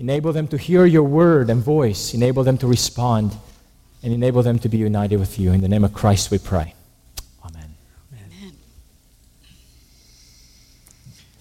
Enable 0.00 0.32
them 0.32 0.48
to 0.48 0.56
hear 0.56 0.86
your 0.86 1.02
word 1.02 1.50
and 1.50 1.62
voice. 1.62 2.14
Enable 2.14 2.42
them 2.42 2.56
to 2.56 2.66
respond. 2.66 3.36
And 4.02 4.14
enable 4.14 4.42
them 4.42 4.58
to 4.60 4.68
be 4.70 4.78
united 4.78 5.18
with 5.20 5.38
you. 5.38 5.52
In 5.52 5.60
the 5.60 5.68
name 5.68 5.84
of 5.84 5.92
Christ 5.92 6.30
we 6.30 6.38
pray. 6.38 6.74